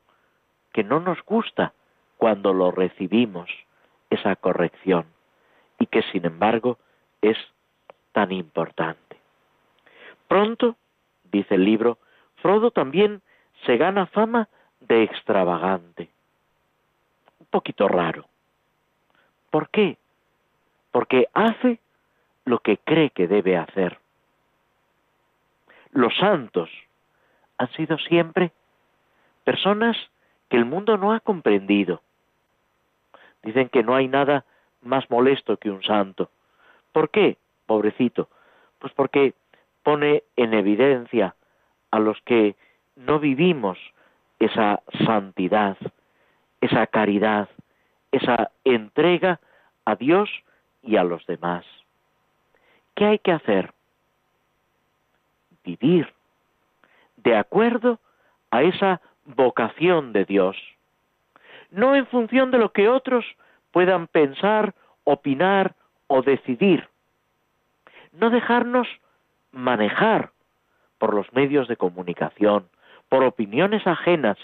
que 0.74 0.84
no 0.84 1.00
nos 1.00 1.24
gusta 1.24 1.74
cuando 2.18 2.54
lo 2.54 2.72
recibimos, 2.72 3.50
esa 4.10 4.36
corrección, 4.36 5.06
y 5.80 5.86
que 5.86 6.02
sin 6.12 6.26
embargo 6.26 6.78
es 7.22 7.38
tan 8.12 8.32
importante. 8.32 9.18
Pronto, 10.28 10.76
dice 11.32 11.56
el 11.56 11.66
libro, 11.66 11.98
Frodo 12.38 12.72
también 12.72 13.22
se 13.66 13.78
gana 13.78 14.08
fama 14.08 14.50
de 14.82 15.04
extravagante. 15.04 16.10
Un 17.40 17.48
poquito 17.48 17.88
raro. 17.88 18.26
¿Por 19.50 19.70
qué? 19.70 19.98
Porque 20.92 21.28
hace 21.34 21.80
lo 22.46 22.60
que 22.60 22.78
cree 22.78 23.12
que 23.12 23.28
debe 23.28 23.58
hacer. 23.58 24.00
Los 25.92 26.16
santos 26.18 26.70
han 27.58 27.72
sido 27.74 27.98
siempre 28.00 28.52
personas 29.44 29.96
que 30.54 30.58
el 30.60 30.66
mundo 30.66 30.97
no 30.97 31.14
ha 31.14 31.20
comprendido. 31.20 32.04
Dicen 33.41 33.70
que 33.70 33.82
no 33.82 33.95
hay 33.95 34.08
nada 34.08 34.45
más 34.84 35.10
molesto 35.10 35.58
que 35.58 35.72
un 35.72 35.82
santo. 35.82 36.30
¿Por 36.91 37.10
qué, 37.10 37.38
pobrecito? 37.66 38.30
Pues 38.78 38.93
porque 38.93 39.34
pone 39.82 40.22
en 40.36 40.54
evidencia 40.54 41.34
a 41.89 41.97
los 41.97 42.22
que 42.22 42.56
no 42.95 43.18
vivimos 43.18 43.80
esa 44.38 44.84
santidad, 45.08 45.76
esa 46.62 46.86
caridad, 46.86 47.49
esa 48.12 48.51
entrega 48.64 49.39
a 49.86 49.95
Dios 49.95 50.30
y 50.84 50.97
a 50.97 51.04
los 51.04 51.26
demás. 51.26 51.66
¿Qué 52.93 53.06
hay 53.06 53.18
que 53.18 53.32
hacer? 53.32 53.74
Vivir 55.64 56.14
de 57.18 57.38
acuerdo 57.38 57.97
a 58.51 58.62
esa 58.62 59.01
vocación 59.26 60.14
de 60.14 60.26
Dios, 60.26 60.58
no 61.72 61.96
en 61.96 62.06
función 62.08 62.52
de 62.52 62.58
lo 62.58 62.72
que 62.72 62.90
otros 62.90 63.26
puedan 63.72 64.08
pensar, 64.08 64.76
opinar 65.04 65.76
o 66.08 66.22
decidir. 66.22 66.88
No 68.12 68.30
dejarnos 68.30 68.88
manejar 69.52 70.32
por 71.00 71.14
los 71.14 71.32
medios 71.34 71.68
de 71.68 71.78
comunicación, 71.78 72.68
por 73.10 73.24
opiniones 73.24 73.86
ajenas, 73.88 74.38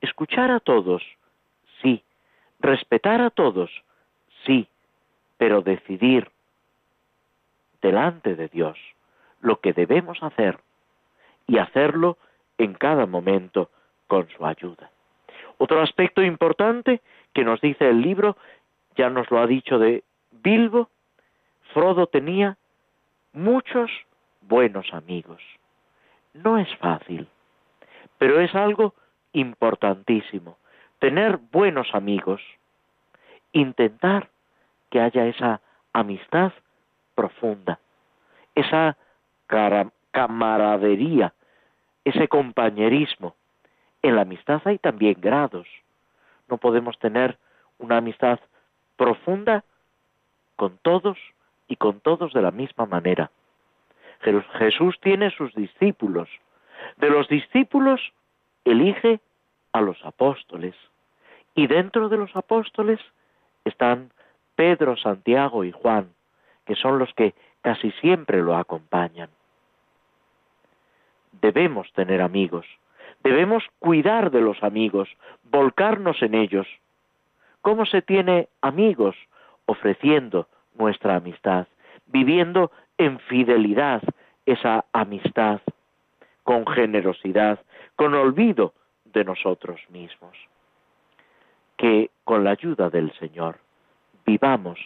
escuchar 0.00 0.50
a 0.50 0.60
todos, 0.60 1.02
sí, 1.80 2.02
respetar 2.58 3.20
a 3.20 3.30
todos, 3.30 3.70
sí, 4.44 4.68
pero 5.38 5.62
decidir 5.62 6.30
delante 7.80 8.34
de 8.34 8.48
Dios 8.48 8.78
lo 9.40 9.60
que 9.60 9.72
debemos 9.72 10.22
hacer 10.22 10.58
y 11.46 11.58
hacerlo 11.58 12.18
en 12.58 12.74
cada 12.74 13.06
momento 13.06 13.70
con 14.10 14.28
su 14.30 14.44
ayuda. 14.44 14.90
Otro 15.58 15.80
aspecto 15.80 16.20
importante 16.20 17.00
que 17.32 17.44
nos 17.44 17.60
dice 17.60 17.88
el 17.88 18.02
libro, 18.02 18.36
ya 18.96 19.08
nos 19.08 19.30
lo 19.30 19.38
ha 19.38 19.46
dicho 19.46 19.78
de 19.78 20.02
Bilbo, 20.32 20.88
Frodo 21.72 22.08
tenía 22.08 22.56
muchos 23.32 23.88
buenos 24.40 24.92
amigos. 24.92 25.40
No 26.34 26.58
es 26.58 26.68
fácil, 26.78 27.28
pero 28.18 28.40
es 28.40 28.52
algo 28.56 28.94
importantísimo. 29.32 30.56
Tener 30.98 31.36
buenos 31.36 31.94
amigos, 31.94 32.42
intentar 33.52 34.28
que 34.90 35.00
haya 35.00 35.26
esa 35.26 35.60
amistad 35.92 36.52
profunda, 37.14 37.78
esa 38.56 38.96
camaradería, 40.10 41.32
ese 42.04 42.26
compañerismo. 42.26 43.36
En 44.02 44.16
la 44.16 44.22
amistad 44.22 44.62
hay 44.64 44.78
también 44.78 45.16
grados. 45.20 45.66
No 46.48 46.58
podemos 46.58 46.98
tener 46.98 47.38
una 47.78 47.98
amistad 47.98 48.40
profunda 48.96 49.64
con 50.56 50.78
todos 50.78 51.18
y 51.68 51.76
con 51.76 52.00
todos 52.00 52.32
de 52.32 52.42
la 52.42 52.50
misma 52.50 52.86
manera. 52.86 53.30
Jesús 54.58 54.98
tiene 55.00 55.30
sus 55.30 55.54
discípulos. 55.54 56.28
De 56.96 57.08
los 57.08 57.28
discípulos 57.28 58.00
elige 58.64 59.20
a 59.72 59.80
los 59.80 60.04
apóstoles. 60.04 60.74
Y 61.54 61.66
dentro 61.66 62.08
de 62.08 62.16
los 62.16 62.34
apóstoles 62.36 63.00
están 63.64 64.12
Pedro, 64.54 64.96
Santiago 64.96 65.64
y 65.64 65.72
Juan, 65.72 66.12
que 66.66 66.76
son 66.76 66.98
los 66.98 67.12
que 67.14 67.34
casi 67.62 67.90
siempre 67.92 68.42
lo 68.42 68.56
acompañan. 68.56 69.30
Debemos 71.40 71.90
tener 71.92 72.20
amigos, 72.20 72.66
debemos 73.22 73.64
cuidar 73.78 74.30
de 74.30 74.40
los 74.40 74.62
amigos, 74.62 75.08
volcarnos 75.44 76.22
en 76.22 76.34
ellos. 76.34 76.66
¿Cómo 77.62 77.86
se 77.86 78.02
tiene 78.02 78.48
amigos? 78.60 79.16
Ofreciendo 79.66 80.48
nuestra 80.74 81.16
amistad, 81.16 81.66
viviendo 82.06 82.70
en 82.98 83.18
fidelidad 83.20 84.02
esa 84.46 84.84
amistad, 84.92 85.60
con 86.42 86.66
generosidad, 86.66 87.60
con 87.96 88.14
olvido 88.14 88.72
de 89.04 89.24
nosotros 89.24 89.80
mismos. 89.90 90.36
Que 91.76 92.10
con 92.24 92.44
la 92.44 92.50
ayuda 92.50 92.90
del 92.90 93.12
Señor 93.18 93.58
vivamos 94.26 94.78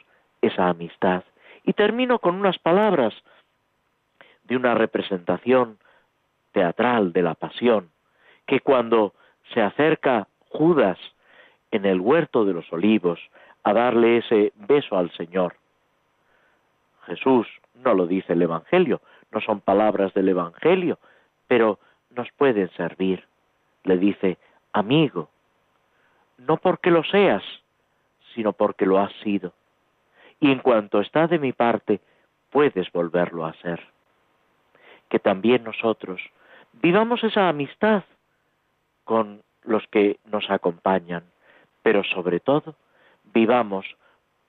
esa 0.43 0.68
amistad. 0.68 1.24
Y 1.64 1.72
termino 1.72 2.18
con 2.18 2.35
unas 2.35 2.59
palabras 2.59 3.14
de 4.45 4.57
una 4.57 4.74
representación 4.74 5.78
teatral 6.53 7.12
de 7.12 7.22
la 7.22 7.35
pasión, 7.35 7.91
que 8.47 8.61
cuando 8.61 9.14
se 9.53 9.61
acerca 9.61 10.28
Judas 10.51 10.99
en 11.70 11.84
el 11.84 12.01
huerto 12.01 12.45
de 12.45 12.53
los 12.53 12.72
olivos 12.72 13.18
a 13.62 13.72
darle 13.72 14.18
ese 14.18 14.53
beso 14.57 14.97
al 14.97 15.11
Señor, 15.12 15.57
Jesús 17.07 17.47
no 17.74 17.95
lo 17.95 18.07
dice 18.07 18.32
el 18.32 18.42
Evangelio, 18.42 19.01
no 19.30 19.40
son 19.40 19.61
palabras 19.61 20.14
del 20.14 20.28
Evangelio, 20.28 20.99
pero 21.49 21.78
nos 22.11 22.30
pueden 22.32 22.70
servir. 22.70 23.24
Le 23.82 23.99
dice, 23.99 24.38
amigo, 24.72 25.28
no 26.38 26.57
porque 26.57 26.90
lo 26.90 27.05
seas, 27.05 27.42
sino 28.34 28.53
porque 28.53 28.86
lo 28.86 28.99
has 28.99 29.12
sido. 29.22 29.53
Y 30.40 30.51
en 30.51 30.61
cuanto 30.61 31.01
está 31.01 31.26
de 31.26 31.38
mi 31.38 31.53
parte, 31.53 32.01
puedes 32.51 32.90
volverlo 32.92 33.45
a 33.45 33.55
ser. 33.55 33.80
Que 35.09 35.18
también 35.18 35.64
nosotros 35.64 36.20
vivamos 36.72 37.22
esa 37.22 37.49
amistad 37.49 38.05
con 39.05 39.42
los 39.62 39.86
que 39.88 40.18
nos 40.24 40.50
acompañan, 40.50 41.24
pero 41.82 42.05
sobre 42.05 42.40
todo 42.40 42.74
vivamos 43.32 43.86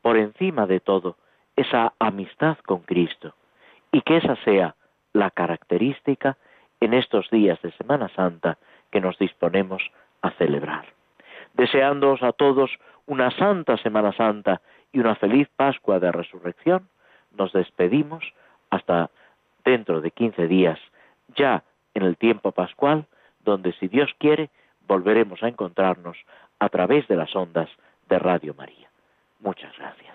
por 0.01 0.17
encima 0.17 0.65
de 0.67 0.79
todo 0.79 1.17
esa 1.55 1.93
amistad 1.99 2.57
con 2.65 2.79
Cristo 2.81 3.33
y 3.91 4.01
que 4.01 4.17
esa 4.17 4.35
sea 4.43 4.75
la 5.13 5.31
característica 5.31 6.37
en 6.81 6.93
estos 6.93 7.29
días 7.29 7.61
de 7.61 7.71
Semana 7.71 8.09
Santa 8.09 8.57
que 8.91 9.01
nos 9.01 9.17
disponemos 9.17 9.81
a 10.21 10.31
celebrar. 10.31 10.85
Deseándoos 11.53 12.21
a 12.23 12.33
todos 12.33 12.71
una 13.05 13.31
santa 13.31 13.77
Semana 13.77 14.11
Santa 14.13 14.61
y 14.91 14.99
una 14.99 15.15
feliz 15.15 15.47
Pascua 15.55 15.99
de 15.99 16.11
Resurrección, 16.11 16.89
nos 17.31 17.53
despedimos 17.53 18.33
hasta 18.69 19.09
dentro 19.63 20.01
de 20.01 20.11
quince 20.11 20.47
días, 20.47 20.79
ya 21.35 21.63
en 21.93 22.03
el 22.03 22.17
tiempo 22.17 22.51
pascual, 22.51 23.05
donde 23.45 23.71
si 23.73 23.87
Dios 23.87 24.11
quiere, 24.19 24.49
volveremos 24.87 25.41
a 25.43 25.47
encontrarnos 25.47 26.17
a 26.59 26.69
través 26.69 27.07
de 27.07 27.15
las 27.15 27.33
ondas 27.35 27.69
de 28.09 28.19
Radio 28.19 28.53
María. 28.55 28.89
Muchas 29.39 29.71
gracias. 29.77 30.14